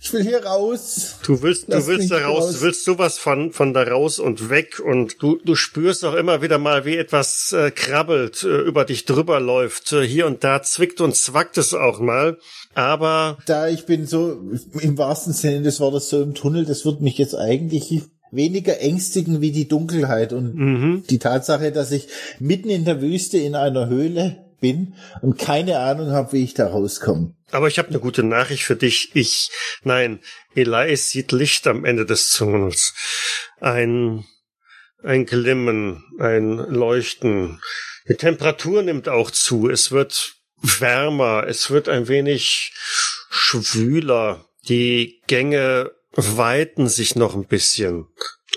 [0.00, 1.16] ich will hier raus.
[1.24, 2.54] du willst, du willst da raus, raus.
[2.54, 6.42] du willst sowas von, von da raus und weg und du, du spürst auch immer
[6.42, 9.92] wieder mal, wie etwas äh, krabbelt, äh, über dich drüber läuft.
[9.92, 12.38] Äh, hier und da zwickt und zwackt es auch mal.
[12.74, 14.40] Aber Da ich bin so
[14.80, 17.90] im wahrsten Sinne des Wortes so im Tunnel, das wird mich jetzt eigentlich
[18.30, 21.04] weniger ängstigen wie die Dunkelheit und mhm.
[21.08, 22.08] die Tatsache, dass ich
[22.38, 26.68] mitten in der Wüste in einer Höhle bin und keine Ahnung habe, wie ich da
[26.68, 27.34] rauskomme.
[27.50, 29.10] Aber ich habe eine gute Nachricht für dich.
[29.14, 29.50] Ich,
[29.82, 30.20] nein,
[30.54, 32.94] Elias sieht Licht am Ende des Tunnels.
[33.58, 34.24] Ein,
[35.02, 37.60] ein Glimmen, ein Leuchten.
[38.08, 39.68] Die Temperatur nimmt auch zu.
[39.68, 41.44] Es wird wärmer.
[41.48, 42.72] Es wird ein wenig
[43.30, 44.46] schwüler.
[44.68, 48.06] Die Gänge weiten sich noch ein bisschen.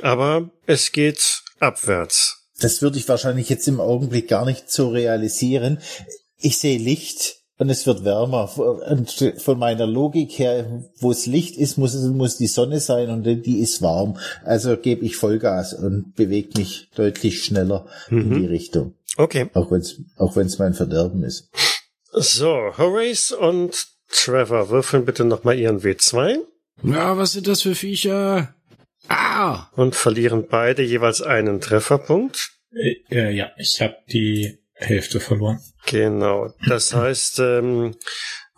[0.01, 2.49] Aber es geht abwärts.
[2.60, 5.80] Das würde ich wahrscheinlich jetzt im Augenblick gar nicht so realisieren.
[6.38, 8.58] Ich sehe Licht und es wird wärmer.
[8.58, 13.10] Und von meiner Logik her, wo es Licht ist, muss es muss die Sonne sein
[13.10, 14.18] und die ist warm.
[14.43, 18.95] Also gebe ich Vollgas und bewege mich deutlich schneller in die Richtung.
[19.18, 19.49] Okay.
[19.54, 21.49] Auch wenn es auch wenn's mein Verderben ist.
[22.12, 26.39] So, Horace und Trevor würfeln bitte nochmal ihren W2.
[26.82, 28.55] Ja, was sind das für Viecher?
[29.09, 29.67] Ah!
[29.76, 32.51] und verlieren beide jeweils einen Trefferpunkt.
[32.71, 35.59] Äh, äh, ja, ich habe die Hälfte verloren.
[35.86, 36.53] Genau.
[36.67, 37.95] Das heißt, ähm,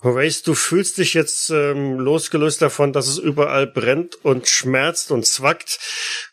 [0.01, 5.26] Horace, du fühlst dich jetzt ähm, losgelöst davon, dass es überall brennt und schmerzt und
[5.26, 5.80] zwackt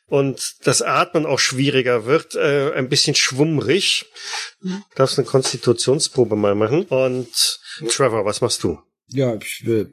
[0.06, 4.06] und das Atmen auch schwieriger wird, äh, ein bisschen schwummrig.
[4.60, 6.84] Du darfst eine Konstitutionsprobe mal machen.
[6.84, 8.78] Und Trevor, was machst du?
[9.08, 9.86] Ja, ich äh,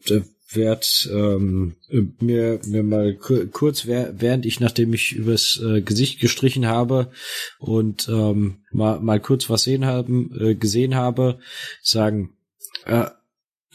[0.52, 1.76] werd ähm,
[2.20, 7.12] mir, mir mal ku- kurz, während ich, nachdem ich übers äh, Gesicht gestrichen habe
[7.60, 11.40] und ähm, mal, mal kurz was sehen haben, äh, gesehen habe,
[11.82, 12.38] sagen,
[12.86, 13.06] äh,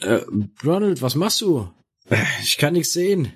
[0.01, 0.21] äh,
[0.63, 1.69] Ronald, was machst du?
[2.43, 3.33] Ich kann nichts sehen.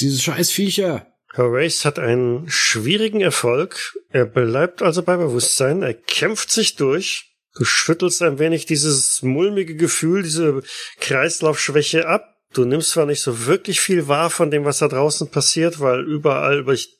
[0.00, 1.06] Diese scheiß Viecher.
[1.36, 3.96] Horace hat einen schwierigen Erfolg.
[4.10, 5.82] Er bleibt also bei Bewusstsein.
[5.82, 7.34] Er kämpft sich durch.
[7.54, 10.62] Du schüttelst ein wenig dieses mulmige Gefühl, diese
[11.00, 12.28] Kreislaufschwäche ab.
[12.52, 16.00] Du nimmst zwar nicht so wirklich viel wahr von dem, was da draußen passiert, weil
[16.04, 16.98] überall über dich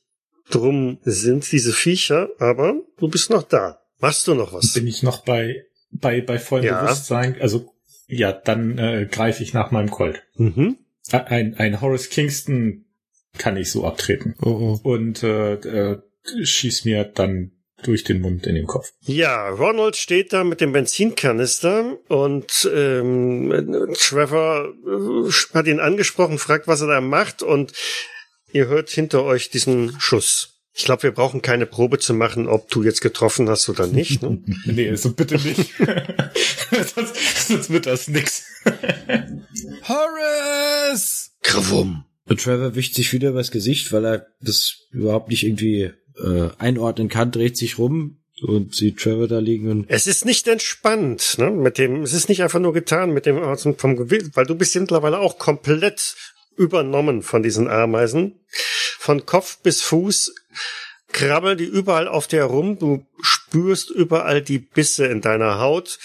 [0.51, 3.81] drum sind diese Viecher, aber du bist noch da.
[4.01, 4.73] Machst du noch was?
[4.73, 6.83] Bin ich noch bei, bei, bei vollem Ja.
[6.83, 7.37] Bewusstsein?
[7.41, 7.73] Also,
[8.07, 10.23] ja, dann äh, greife ich nach meinem Colt.
[10.37, 10.77] Mhm.
[11.11, 12.85] Ein, ein Horace Kingston
[13.39, 14.35] kann ich so abtreten.
[14.43, 14.89] Oh, oh.
[14.89, 15.99] Und äh, äh,
[16.43, 18.93] schieß mir dann durch den Mund in den Kopf.
[19.01, 26.67] Ja, Ronald steht da mit dem Benzinkanister und ähm, Trevor äh, hat ihn angesprochen, fragt,
[26.69, 27.73] was er da macht und
[28.53, 30.53] ihr hört hinter euch diesen Schuss.
[30.75, 34.23] Ich glaube, wir brauchen keine Probe zu machen, ob du jetzt getroffen hast oder nicht.
[34.23, 34.43] Ne?
[34.65, 35.71] Nee, also bitte nicht.
[36.95, 38.47] sonst, sonst wird das nix.
[39.89, 41.33] Horace!
[41.43, 42.05] Krawum.
[42.25, 45.93] Und Trevor wischt sich wieder übers Gesicht, weil er das überhaupt nicht irgendwie
[46.23, 50.49] äh, einordnen kann, dreht sich rum und sieht Trevor da liegen und Es ist nicht
[50.49, 51.51] entspannt, ne?
[51.51, 54.55] Mit dem, es ist nicht einfach nur getan mit dem dem- vom Gewicht, weil du
[54.55, 56.17] bist mittlerweile auch komplett
[56.57, 58.41] übernommen von diesen Ameisen.
[58.99, 60.35] Von Kopf bis Fuß
[61.13, 62.79] krabbeln die überall auf dir rum.
[62.79, 63.07] Du
[63.53, 65.99] spürst überall die Bisse in deiner Haut.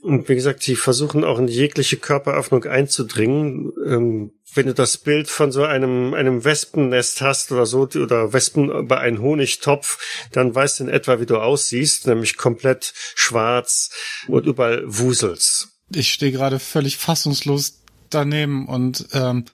[0.00, 3.72] Und wie gesagt, sie versuchen auch in jegliche Körperöffnung einzudringen.
[3.86, 8.70] Ähm, wenn du das Bild von so einem, einem Wespennest hast oder so, oder Wespen
[8.70, 9.98] über einen Honigtopf,
[10.32, 13.90] dann weißt du in etwa, wie du aussiehst, nämlich komplett schwarz
[14.28, 15.76] und überall Wusels.
[15.94, 19.44] Ich stehe gerade völlig fassungslos daneben und ähm,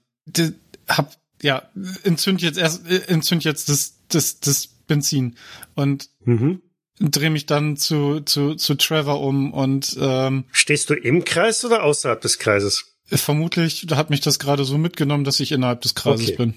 [0.86, 1.68] hab ja
[2.04, 5.36] entzünd jetzt erst äh, entzünd jetzt das das das Benzin
[5.74, 6.60] und mhm.
[7.00, 11.82] Drehe mich dann zu zu zu Trevor um und ähm, stehst du im Kreis oder
[11.82, 12.84] außerhalb des Kreises?
[13.06, 16.36] Vermutlich hat mich das gerade so mitgenommen, dass ich innerhalb des Kreises okay.
[16.36, 16.54] bin.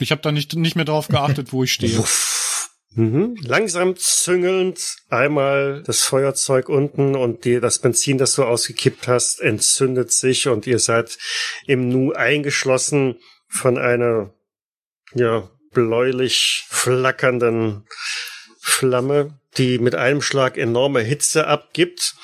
[0.00, 2.02] Ich habe da nicht nicht mehr darauf geachtet, wo ich stehe.
[2.96, 3.36] Mhm.
[3.42, 10.12] Langsam züngelnd einmal das Feuerzeug unten und die, das Benzin, das du ausgekippt hast, entzündet
[10.12, 11.18] sich und ihr seid
[11.66, 13.16] im Nu eingeschlossen
[13.48, 14.32] von einer,
[15.14, 17.84] ja, bläulich flackernden
[18.60, 22.14] Flamme, die mit einem Schlag enorme Hitze abgibt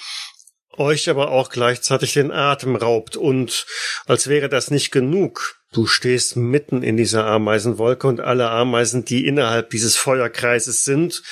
[0.81, 3.16] euch aber auch gleichzeitig den Atem raubt.
[3.16, 3.66] Und
[4.07, 9.26] als wäre das nicht genug, du stehst mitten in dieser Ameisenwolke und alle Ameisen, die
[9.26, 11.22] innerhalb dieses Feuerkreises sind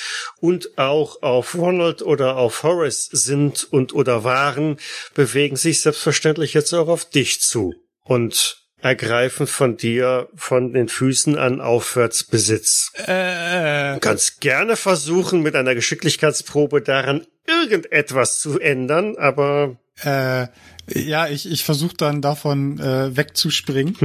[0.41, 4.77] und auch auf Ronald oder auf Horace sind und oder waren,
[5.15, 7.75] bewegen sich selbstverständlich jetzt auch auf dich zu.
[8.05, 12.93] Und ergreifen von dir von den Füßen an aufwärts Besitz.
[12.95, 20.47] Äh, du kannst gerne versuchen, mit einer Geschicklichkeitsprobe daran irgendetwas zu ändern, aber äh,
[20.89, 23.97] ja, ich, ich versuche dann davon äh, wegzuspringen.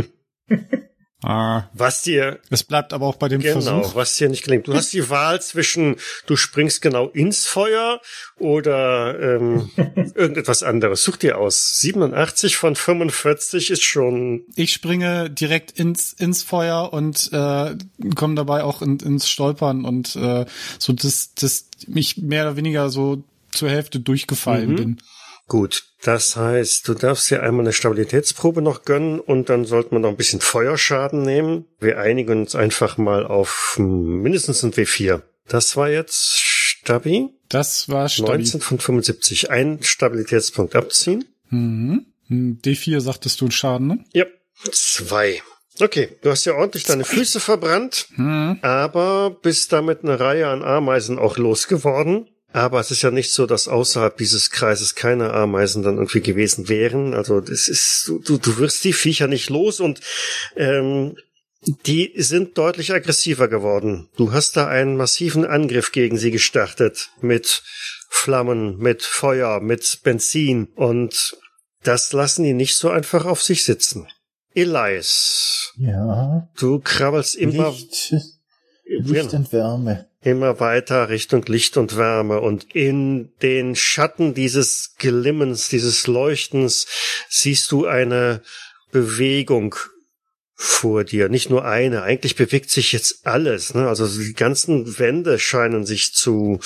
[1.24, 1.70] Ah.
[1.74, 2.40] Was dir.
[2.50, 3.82] Es bleibt aber auch bei dem genau, Versuch.
[3.82, 4.68] Genau, was dir nicht gelingt.
[4.68, 5.96] Du hast die Wahl zwischen,
[6.26, 8.02] du springst genau ins Feuer
[8.38, 9.72] oder ähm,
[10.16, 11.04] irgendetwas anderes.
[11.04, 11.78] Such dir aus.
[11.78, 14.44] 87 von 45 ist schon.
[14.56, 17.76] Ich springe direkt ins, ins Feuer und äh,
[18.16, 20.46] komme dabei auch in, ins Stolpern und äh,
[20.78, 24.76] so, dass, dass mich mehr oder weniger so zur Hälfte durchgefallen mhm.
[24.76, 24.98] bin.
[25.48, 30.00] Gut, das heißt, du darfst dir einmal eine Stabilitätsprobe noch gönnen und dann sollten wir
[30.00, 31.66] noch ein bisschen Feuerschaden nehmen.
[31.80, 35.22] Wir einigen uns einfach mal auf mindestens ein W4.
[35.48, 37.30] Das war jetzt Stabi.
[37.50, 38.30] Das war Stabi.
[38.30, 39.52] 19 von 75.
[39.52, 41.26] Ein Stabilitätspunkt abziehen.
[41.50, 42.06] Mhm.
[42.30, 44.06] D4 sagtest du Schaden, ne?
[44.14, 44.26] Ja.
[44.72, 45.42] Zwei.
[45.80, 48.60] Okay, du hast ja ordentlich deine Füße verbrannt, mhm.
[48.62, 52.30] aber bist damit eine Reihe an Ameisen auch losgeworden.
[52.54, 56.70] Aber es ist ja nicht so, dass außerhalb dieses Kreises keine Ameisen dann irgendwie gewesen
[56.70, 57.16] wären.
[57.16, 60.00] Also das ist, du, du wirst die Viecher nicht los und
[60.56, 61.18] ähm,
[61.86, 64.08] die sind deutlich aggressiver geworden.
[64.18, 67.64] Du hast da einen massiven Angriff gegen sie gestartet mit
[68.10, 71.36] Flammen, mit Feuer, mit Benzin und
[71.82, 74.08] das lassen die nicht so einfach auf sich sitzen.
[74.54, 75.74] Elias.
[75.78, 76.48] Ja.
[76.58, 77.72] Du krabbelst immer.
[77.72, 78.14] Licht,
[78.86, 85.70] Licht und Wärme immer weiter Richtung Licht und Wärme und in den Schatten dieses Glimmens,
[85.70, 86.88] dieses Leuchtens
[87.30, 88.42] siehst du eine
[88.92, 89.76] Bewegung
[90.56, 91.30] vor dir.
[91.30, 93.74] Nicht nur eine, eigentlich bewegt sich jetzt alles.
[93.74, 93.88] Ne?
[93.88, 96.60] Also die ganzen Wände scheinen sich zu,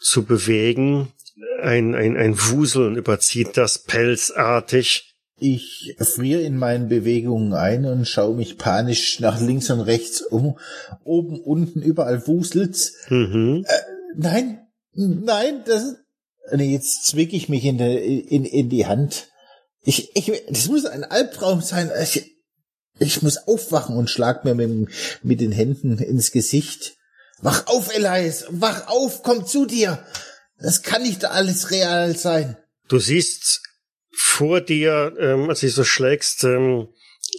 [0.00, 1.12] zu bewegen.
[1.60, 5.13] Ein, ein, ein Wuseln überzieht das pelzartig.
[5.36, 10.58] Ich friere in meinen Bewegungen ein und schaue mich panisch nach links und rechts um.
[11.02, 12.94] Oben, unten, überall wuselt's.
[13.08, 13.64] Mhm.
[13.66, 13.72] Äh,
[14.16, 15.96] nein, nein, das
[16.52, 19.28] Nee, jetzt zwick ich mich in, der, in, in die Hand.
[19.82, 21.90] Ich, ich, das muss ein Albtraum sein.
[22.02, 22.36] Ich,
[22.98, 24.88] ich muss aufwachen und schlag mir mit,
[25.22, 26.96] mit den Händen ins Gesicht.
[27.40, 28.46] Wach auf, Elias!
[28.50, 29.22] Wach auf!
[29.22, 30.04] Komm zu dir!
[30.58, 32.56] Das kann nicht alles real sein.
[32.88, 33.62] Du siehst
[34.16, 36.88] vor dir, ähm, als du so schlägst, ähm,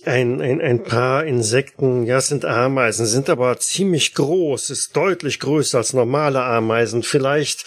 [0.04, 5.78] ein, ein, ein paar Insekten, ja, sind Ameisen, sind aber ziemlich groß, ist deutlich größer
[5.78, 7.04] als normale Ameisen.
[7.04, 7.66] Vielleicht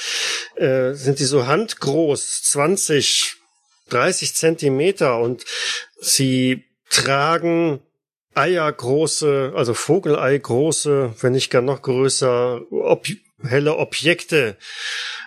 [0.56, 3.36] äh, sind die so handgroß, 20,
[3.88, 5.44] 30 Zentimeter und
[6.00, 7.80] sie tragen
[8.34, 13.06] eiergroße, also Vogelei große, wenn nicht gar noch größer, ob,
[13.42, 14.56] helle Objekte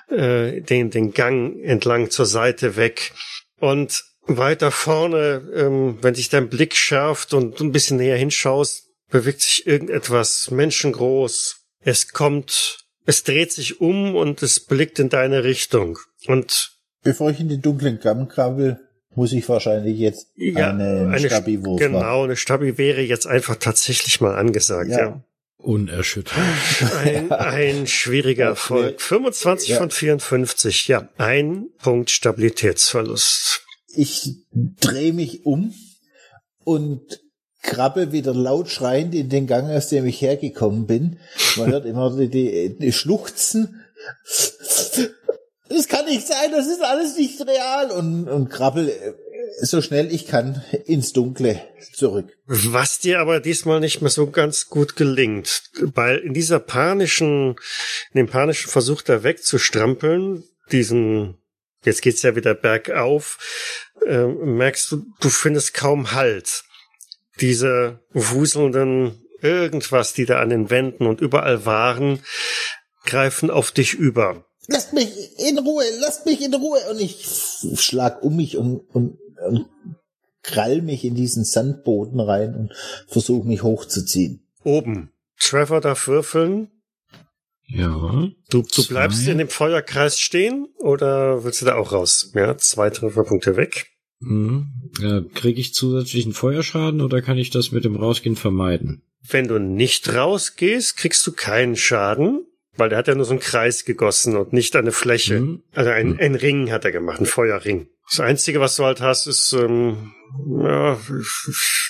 [0.10, 3.14] äh, den, den Gang entlang zur Seite weg.
[3.62, 9.42] Und weiter vorne, ähm, wenn sich dein Blick schärft und ein bisschen näher hinschaust, bewegt
[9.42, 11.58] sich irgendetwas menschengroß.
[11.80, 16.00] Es kommt, es dreht sich um und es blickt in deine Richtung.
[16.28, 18.80] Und bevor ich in den dunklen Gang krabbel,
[19.16, 22.24] muss ich wahrscheinlich jetzt ja, eine, eine Stabi-Wurf Genau, machen.
[22.24, 25.00] eine Stabi wäre jetzt einfach tatsächlich mal angesagt, ja.
[25.00, 25.24] ja.
[25.62, 26.94] Unerschütterlich.
[27.04, 29.02] Ein, ein schwieriger Erfolg.
[29.02, 29.78] 25 ja.
[29.78, 31.10] von 54, ja.
[31.18, 33.62] Ein Punkt Stabilitätsverlust.
[33.94, 35.74] Ich drehe mich um
[36.64, 37.20] und
[37.62, 41.20] krabbel wieder laut schreiend in den Gang, aus dem ich hergekommen bin.
[41.58, 43.82] Man hört immer die, die, die Schluchzen
[45.70, 49.14] das kann nicht sein, das ist alles nicht real und, und krabbel äh,
[49.60, 51.62] so schnell ich kann ins Dunkle
[51.94, 52.28] zurück.
[52.46, 57.56] Was dir aber diesmal nicht mehr so ganz gut gelingt, weil in dieser panischen,
[58.14, 61.38] in dem panischen Versuch da wegzustrampeln, diesen,
[61.84, 63.38] jetzt geht's ja wieder bergauf,
[64.06, 66.64] äh, merkst du, du findest kaum Halt.
[67.40, 72.20] Diese wuselnden irgendwas, die da an den Wänden und überall waren,
[73.06, 74.46] greifen auf dich über.
[74.68, 77.28] Lasst mich in Ruhe, lasst mich in Ruhe und ich
[77.76, 79.18] schlag um mich und, und,
[79.48, 79.66] und
[80.44, 82.74] krall mich in diesen Sandboden rein und
[83.08, 84.48] versuche mich hochzuziehen.
[84.64, 85.12] Oben.
[85.40, 86.70] Trevor darf würfeln.
[87.68, 88.28] Ja.
[88.50, 92.32] Du, du bleibst in dem Feuerkreis stehen oder willst du da auch raus?
[92.36, 93.88] Ja, zwei Trefferpunkte weg.
[94.20, 94.68] Mhm.
[95.00, 99.04] Ja, Kriege ich zusätzlichen Feuerschaden oder kann ich das mit dem Rausgehen vermeiden?
[99.22, 103.40] Wenn du nicht rausgehst, kriegst du keinen Schaden, weil der hat ja nur so einen
[103.40, 105.40] Kreis gegossen und nicht eine Fläche.
[105.40, 105.64] Mhm.
[105.74, 106.18] Also ein, Mhm.
[106.20, 107.88] ein Ring hat er gemacht, ein Feuerring.
[108.12, 110.12] Das Einzige, was du halt hast, ist ähm,
[110.62, 111.00] ja,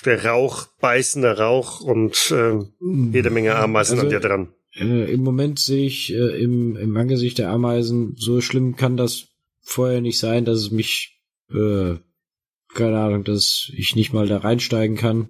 [0.04, 2.68] der Rauch, beißender Rauch und ähm,
[3.12, 4.54] jede Menge Ameisen Also- an dir dran.
[4.74, 9.24] Äh, Im Moment sehe ich äh, im, im Angesicht der Ameisen, so schlimm kann das
[9.60, 11.20] vorher nicht sein, dass es mich,
[11.50, 11.96] äh,
[12.72, 15.28] keine Ahnung, dass ich nicht mal da reinsteigen kann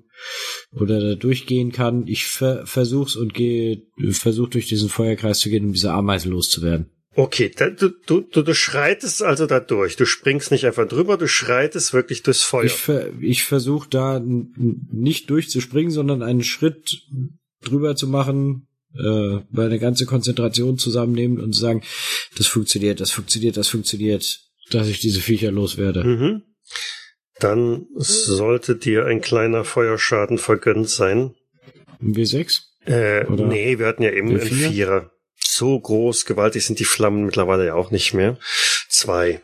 [0.72, 2.06] oder da durchgehen kann.
[2.06, 6.90] Ich ver versuch's und gehe, versuch durch diesen Feuerkreis zu gehen, um diese Ameisen loszuwerden.
[7.14, 9.96] Okay, da, du, du, du, du schreitest also da durch.
[9.96, 12.64] Du springst nicht einfach drüber, du schreitest wirklich durchs Feuer.
[12.64, 17.02] Ich, ver ich versuche da nicht durchzuspringen, sondern einen Schritt
[17.60, 21.82] drüber zu machen, äh, meine ganze Konzentration zusammennehmen und zu sagen,
[22.38, 24.40] das funktioniert, das funktioniert, das funktioniert,
[24.70, 26.04] dass ich diese Viecher loswerde.
[26.04, 26.42] Mhm.
[27.40, 31.34] Dann sollte dir ein kleiner Feuerschaden vergönnt sein.
[32.00, 32.60] Ein W6?
[32.86, 33.46] Äh, Oder?
[33.46, 34.70] nee, wir hatten ja eben einen Vier?
[34.70, 35.10] Vierer.
[35.54, 38.38] So groß, gewaltig sind die Flammen mittlerweile ja auch nicht mehr.
[38.88, 39.42] Zwei.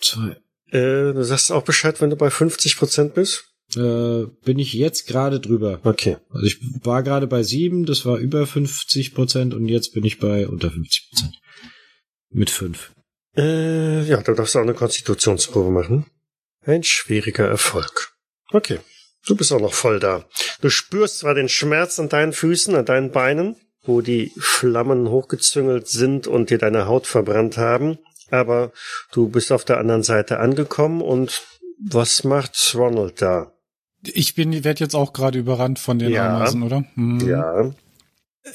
[0.00, 0.36] Zwei.
[0.70, 3.44] Äh, du sagst auch Bescheid, wenn du bei 50 Prozent bist?
[3.74, 5.80] Äh, bin ich jetzt gerade drüber.
[5.84, 6.16] Okay.
[6.30, 10.18] Also ich war gerade bei sieben, das war über 50 Prozent und jetzt bin ich
[10.18, 11.34] bei unter 50 Prozent.
[12.30, 12.92] Mit fünf.
[13.36, 16.06] Äh, ja, du darfst auch eine Konstitutionsprobe machen.
[16.64, 18.14] Ein schwieriger Erfolg.
[18.52, 18.78] Okay.
[19.26, 20.24] Du bist auch noch voll da.
[20.62, 23.56] Du spürst zwar den Schmerz an deinen Füßen, an deinen Beinen,
[23.86, 27.98] wo die Flammen hochgezüngelt sind und dir deine Haut verbrannt haben,
[28.30, 28.72] aber
[29.12, 31.42] du bist auf der anderen Seite angekommen und
[31.78, 33.52] was macht Ronald da?
[34.02, 36.36] Ich bin, werde jetzt auch gerade überrannt von den Ja.
[36.36, 36.84] Ameisen, oder?
[36.94, 37.20] Hm.
[37.26, 37.70] Ja.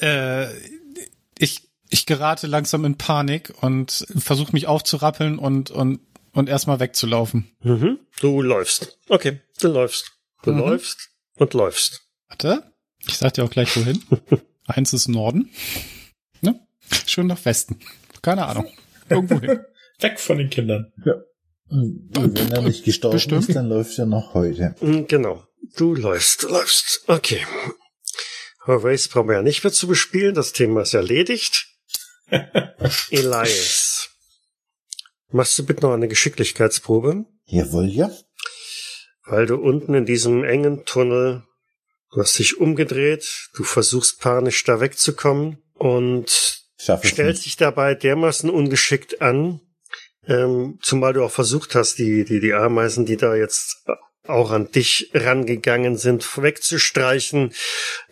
[0.00, 0.46] Äh,
[1.38, 6.00] ich, ich gerate langsam in Panik und versuche mich aufzurappeln und, und,
[6.32, 7.50] und erstmal wegzulaufen.
[7.62, 7.98] Mhm.
[8.20, 8.98] Du läufst.
[9.08, 10.12] Okay, du läufst.
[10.42, 10.58] Du Mhm.
[10.60, 12.02] läufst und läufst.
[12.28, 12.72] Warte,
[13.06, 14.02] ich sag dir auch gleich wohin.
[14.66, 15.50] Eins ist Norden.
[16.40, 16.60] Ne?
[17.06, 17.78] Schön nach Westen.
[18.22, 18.66] Keine Ahnung.
[19.08, 19.60] Irgendwo hin.
[20.00, 20.92] Weg von den Kindern.
[21.68, 23.48] Und wenn er nicht gestorben Bestimmt.
[23.48, 24.74] ist, dann läuft er noch heute.
[24.80, 25.44] Mm, Genau.
[25.76, 27.04] Du läufst, du läufst.
[27.06, 27.46] Okay.
[28.66, 30.34] Horace brauchen wir ja nicht mehr zu bespielen.
[30.34, 31.66] Das Thema ist erledigt.
[33.10, 34.10] Elias.
[35.30, 37.24] Machst du bitte noch eine Geschicklichkeitsprobe?
[37.46, 38.10] Jawohl, ja.
[39.24, 41.44] Weil du unten in diesem engen Tunnel,
[42.12, 49.20] du hast dich umgedreht, du versuchst panisch da wegzukommen und stellst dich dabei dermaßen ungeschickt
[49.20, 49.60] an,
[50.26, 53.84] ähm, zumal du auch versucht hast, die, die, die Ameisen, die da jetzt
[54.26, 57.52] auch an dich rangegangen sind, wegzustreichen,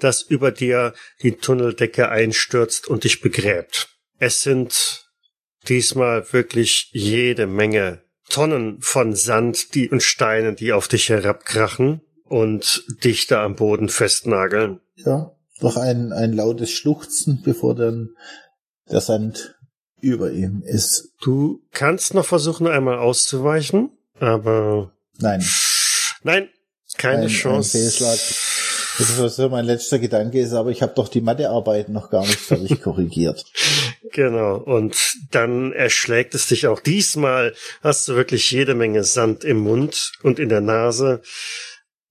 [0.01, 3.89] dass über dir die Tunneldecke einstürzt und dich begräbt.
[4.19, 5.09] Es sind
[5.69, 12.01] diesmal wirklich jede Menge Tonnen von Sand die, und Steinen, die auf dich herabkrachen
[12.31, 14.81] und dich da am Boden festnageln.
[14.95, 18.11] Ja, noch ein, ein lautes Schluchzen, bevor dann
[18.91, 19.57] der Sand
[20.01, 21.13] über ihm ist.
[21.23, 25.45] Du kannst noch versuchen, einmal auszuweichen, aber Nein,
[26.23, 26.49] nein,
[26.97, 27.77] keine Ein- ein Chance.
[27.79, 28.13] Fehlschlag.
[28.99, 32.09] das ist was so mein letzter Gedanke ist, aber ich habe doch die Mathearbeit noch
[32.11, 33.45] gar nicht fertig korrigiert.
[34.13, 34.97] Genau, und
[35.31, 36.81] dann erschlägt es dich auch.
[36.81, 41.21] Diesmal hast du wirklich jede Menge Sand im Mund und in der Nase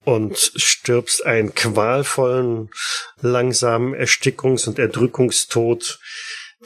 [0.04, 2.70] und stirbst einen qualvollen,
[3.20, 5.98] langsamen Erstickungs- und Erdrückungstod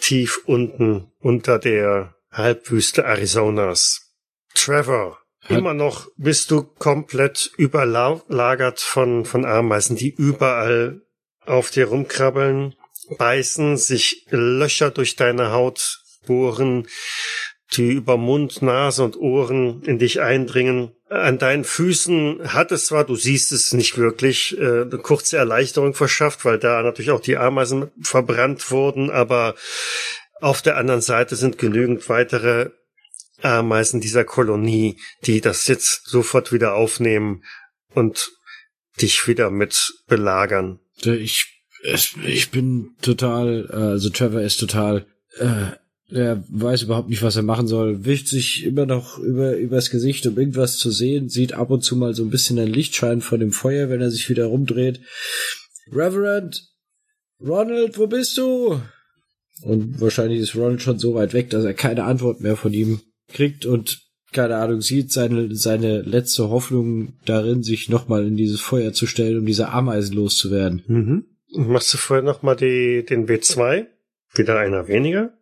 [0.00, 4.12] tief unten unter der Halbwüste Arizonas.
[4.54, 11.02] Trevor, Hat- immer noch bist du komplett überlagert von, von Ameisen, die überall
[11.44, 12.74] auf dir rumkrabbeln,
[13.18, 16.88] beißen, sich Löcher durch deine Haut bohren,
[17.76, 20.92] die über Mund, Nase und Ohren in dich eindringen.
[21.08, 25.94] An deinen Füßen hat es zwar, du siehst es nicht wirklich, äh, eine kurze Erleichterung
[25.94, 29.54] verschafft, weil da natürlich auch die Ameisen verbrannt wurden, aber
[30.40, 32.70] auf der anderen Seite sind genügend weitere
[33.42, 37.44] Ameisen dieser Kolonie, die das jetzt sofort wieder aufnehmen
[37.94, 38.32] und
[39.00, 40.80] dich wieder mit belagern.
[41.02, 41.62] Ich,
[42.24, 45.06] ich bin total, äh, also Trevor ist total,
[45.38, 45.72] äh,
[46.10, 50.26] er weiß überhaupt nicht, was er machen soll, wischt sich immer noch über, übers Gesicht,
[50.26, 53.40] um irgendwas zu sehen, sieht ab und zu mal so ein bisschen ein Lichtschein von
[53.40, 55.00] dem Feuer, wenn er sich wieder rumdreht.
[55.90, 56.68] Reverend,
[57.40, 58.80] Ronald, wo bist du?
[59.62, 63.00] Und wahrscheinlich ist Ronald schon so weit weg, dass er keine Antwort mehr von ihm
[63.28, 64.00] kriegt und
[64.32, 69.38] keine Ahnung, sieht seine, seine letzte Hoffnung darin, sich nochmal in dieses Feuer zu stellen,
[69.38, 70.82] um diese Ameisen loszuwerden.
[70.86, 71.24] Mhm.
[71.56, 73.86] Machst du vorher nochmal den W2?
[74.34, 75.32] Wieder einer weniger?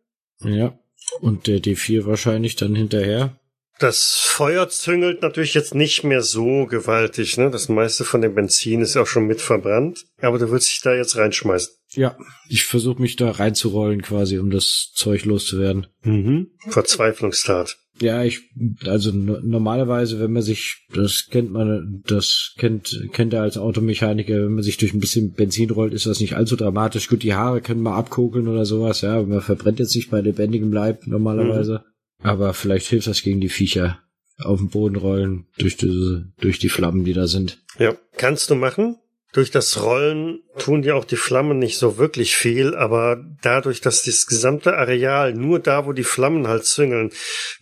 [0.45, 0.78] Ja.
[1.20, 3.38] Und der D4 wahrscheinlich dann hinterher.
[3.82, 7.50] Das Feuer züngelt natürlich jetzt nicht mehr so gewaltig, ne?
[7.50, 10.04] Das meiste von dem Benzin ist auch schon mit verbrannt.
[10.20, 11.74] Aber du willst dich da jetzt reinschmeißen.
[11.90, 12.16] Ja,
[12.48, 15.88] ich versuche mich da reinzurollen quasi, um das Zeug loszuwerden.
[16.04, 16.52] Mhm.
[16.68, 17.76] Verzweiflungstat.
[18.00, 18.42] Ja, ich,
[18.86, 24.44] also no normalerweise, wenn man sich, das kennt man, das kennt, kennt er als Automechaniker,
[24.44, 27.08] wenn man sich durch ein bisschen Benzin rollt, ist das nicht allzu dramatisch.
[27.08, 30.72] Gut, die Haare können mal abkokeln oder sowas, ja, man verbrennt jetzt nicht bei lebendigem
[30.72, 31.82] Leib normalerweise.
[31.84, 31.91] Mhm.
[32.22, 33.98] Aber vielleicht hilft das gegen die Viecher
[34.38, 37.62] auf den Boden rollen, durch diese, durch die Flammen, die da sind.
[37.78, 38.96] Ja, kannst du machen.
[39.32, 44.02] Durch das Rollen tun dir auch die Flammen nicht so wirklich viel, aber dadurch, dass
[44.02, 47.10] das gesamte Areal nur da, wo die Flammen halt züngeln,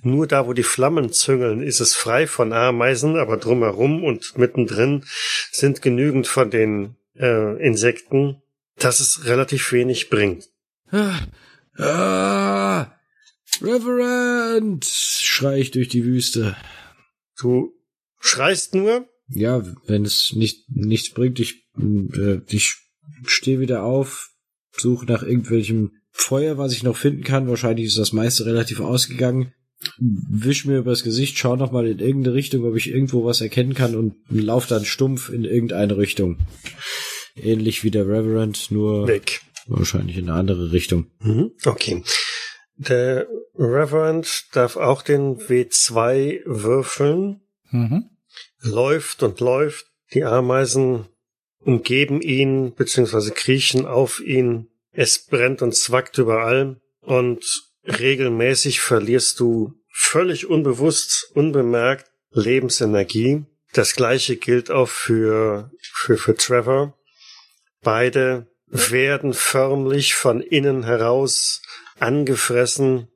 [0.02, 5.04] nur da, wo die Flammen züngeln, ist es frei von Ameisen, aber drumherum und mittendrin
[5.52, 8.42] sind genügend von den äh, Insekten,
[8.76, 10.48] dass es relativ wenig bringt.
[10.90, 11.20] Ah,
[11.78, 12.86] ah,
[13.60, 14.84] Reverend!
[14.84, 16.56] schrei ich durch die Wüste.
[17.38, 17.72] Du
[18.18, 19.08] schreist nur?
[19.28, 22.76] Ja, wenn es nicht nichts bringt, ich äh, ich
[23.24, 24.30] stehe wieder auf,
[24.76, 27.48] suche nach irgendwelchem Feuer, was ich noch finden kann.
[27.48, 29.52] Wahrscheinlich ist das meiste relativ ausgegangen.
[29.98, 33.72] Wisch mir übers Gesicht, schau noch mal in irgendeine Richtung, ob ich irgendwo was erkennen
[33.72, 36.38] kann und lauf dann stumpf in irgendeine Richtung.
[37.34, 39.40] Ähnlich wie der Reverend, nur weg.
[39.66, 41.06] Wahrscheinlich in eine andere Richtung.
[41.20, 41.52] Mhm.
[41.64, 42.02] Okay.
[42.88, 43.26] Der
[43.58, 47.42] Reverend darf auch den W2 würfeln.
[47.70, 48.08] Mhm.
[48.62, 49.86] Läuft und läuft.
[50.14, 51.04] Die Ameisen
[51.58, 54.68] umgeben ihn beziehungsweise kriechen auf ihn.
[54.92, 57.44] Es brennt und zwackt überall und
[57.84, 63.44] regelmäßig verlierst du völlig unbewusst, unbemerkt Lebensenergie.
[63.74, 66.98] Das gleiche gilt auch für, für, für Trevor.
[67.82, 71.62] Beide werden förmlich von innen heraus
[71.98, 73.08] angefressen.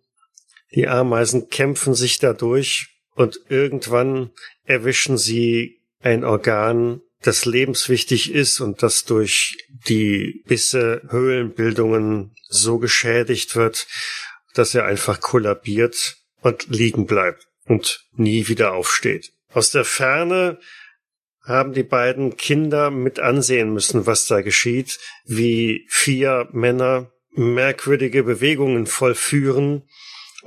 [0.75, 4.31] Die Ameisen kämpfen sich dadurch und irgendwann
[4.65, 9.57] erwischen sie ein Organ, das lebenswichtig ist und das durch
[9.89, 13.87] die Bisse Höhlenbildungen so geschädigt wird,
[14.53, 19.33] dass er einfach kollabiert und liegen bleibt und nie wieder aufsteht.
[19.53, 20.59] Aus der Ferne
[21.45, 28.87] haben die beiden Kinder mit ansehen müssen, was da geschieht, wie vier Männer merkwürdige Bewegungen
[28.87, 29.89] vollführen,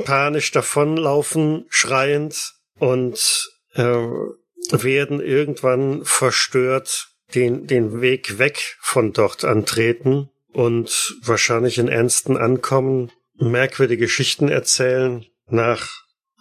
[0.03, 10.29] panisch davonlaufen, schreiend und äh, werden irgendwann verstört den, den Weg weg von dort antreten
[10.53, 15.89] und wahrscheinlich in Ernsten ankommen, merkwürdige Geschichten erzählen nach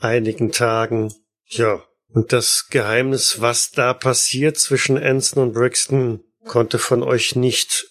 [0.00, 1.12] einigen Tagen.
[1.46, 7.90] Ja, und das Geheimnis, was da passiert zwischen Anston und Brixton, konnte von euch nicht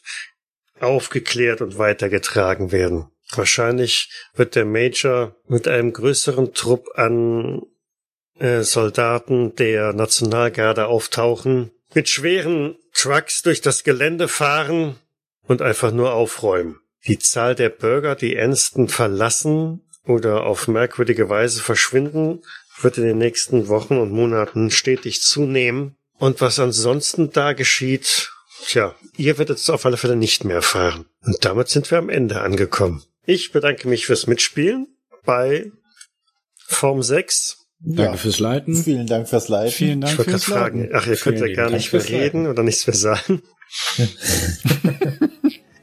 [0.79, 3.07] aufgeklärt und weitergetragen werden.
[3.31, 7.61] Wahrscheinlich wird der Major mit einem größeren Trupp an
[8.39, 14.95] äh, Soldaten der Nationalgarde auftauchen, mit schweren Trucks durch das Gelände fahren
[15.47, 16.79] und einfach nur aufräumen.
[17.07, 22.41] Die Zahl der Bürger, die Ernsten verlassen oder auf merkwürdige Weise verschwinden,
[22.85, 25.97] wird in den nächsten Wochen und Monaten stetig zunehmen.
[26.17, 28.31] Und was ansonsten da geschieht,
[28.65, 31.07] tja, ihr werdet es auf alle Fälle nicht mehr erfahren.
[31.23, 33.03] Und damit sind wir am Ende angekommen.
[33.25, 34.87] Ich bedanke mich fürs Mitspielen
[35.25, 35.71] bei
[36.67, 38.17] Form 6 Danke ja.
[38.17, 38.75] fürs Leiten.
[38.75, 39.71] Vielen Dank fürs Leiten.
[39.71, 42.47] Vielen Dank ich wollte fürs gerade fragen, ach, ihr könnt ja gar nicht mehr reden
[42.47, 43.41] oder nichts mehr sagen.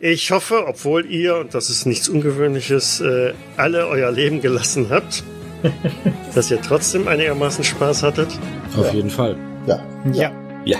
[0.00, 5.22] ich hoffe, obwohl ihr, und das ist nichts Ungewöhnliches, äh, alle euer Leben gelassen habt,
[6.34, 8.28] dass ihr trotzdem einigermaßen Spaß hattet.
[8.76, 8.92] Auf Ja.
[8.92, 9.36] jeden Fall.
[9.66, 9.80] Ja.
[10.12, 10.30] Ja.
[10.64, 10.78] Ja.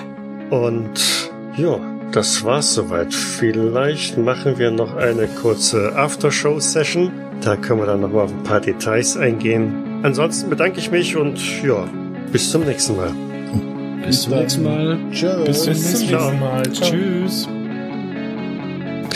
[0.51, 1.79] Und ja,
[2.13, 3.13] das war's soweit.
[3.15, 7.11] Vielleicht machen wir noch eine kurze Aftershow-Session.
[7.43, 10.01] Da können wir dann noch mal auf ein paar Details eingehen.
[10.03, 11.85] Ansonsten bedanke ich mich und ja,
[12.33, 13.13] bis zum nächsten Mal.
[14.05, 14.99] Bis zum nächsten Mal.
[15.13, 15.45] Tschüss.
[15.45, 16.41] Bis zum nächsten.
[16.41, 16.63] Mal.
[16.73, 17.49] Tschüss.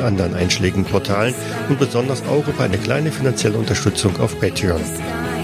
[0.00, 1.34] anderen einschlägigen Portalen
[1.68, 4.80] und besonders auch über eine kleine finanzielle Unterstützung auf Patreon.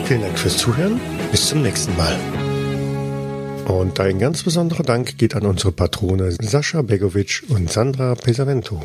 [0.04, 1.00] Vielen Dank fürs Zuhören,
[1.30, 2.16] bis zum nächsten Mal.
[3.66, 8.82] Und ein ganz besonderer Dank geht an unsere Patrone Sascha Begovic und Sandra Pesavento.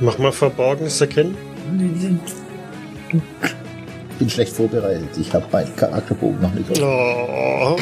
[0.00, 1.36] Mach mal Verborgenes erkennen.
[4.18, 5.08] Bin schlecht vorbereitet.
[5.18, 6.80] Ich habe meinen Charakterbogen noch nicht.
[6.80, 7.76] Oh.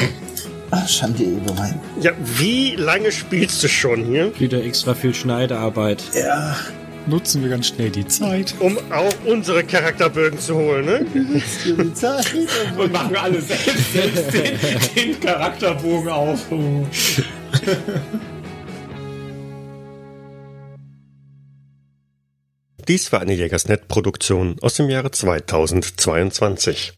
[0.71, 1.79] Ach, Schande über mein.
[2.01, 4.37] Ja, wie lange spielst du schon hier?
[4.39, 6.03] Wieder extra viel Schneidearbeit.
[6.13, 6.55] Ja,
[7.07, 8.53] Nutzen wir ganz schnell die Zeit.
[8.59, 11.05] Um auch unsere Charakterbögen zu holen, ne?
[11.13, 12.35] die Zeit.
[12.77, 14.59] Und machen alle selbst, selbst den,
[14.95, 16.41] den Charakterbogen auf.
[22.89, 26.93] Dies war eine Jägersnet-Produktion aus dem Jahre 2022.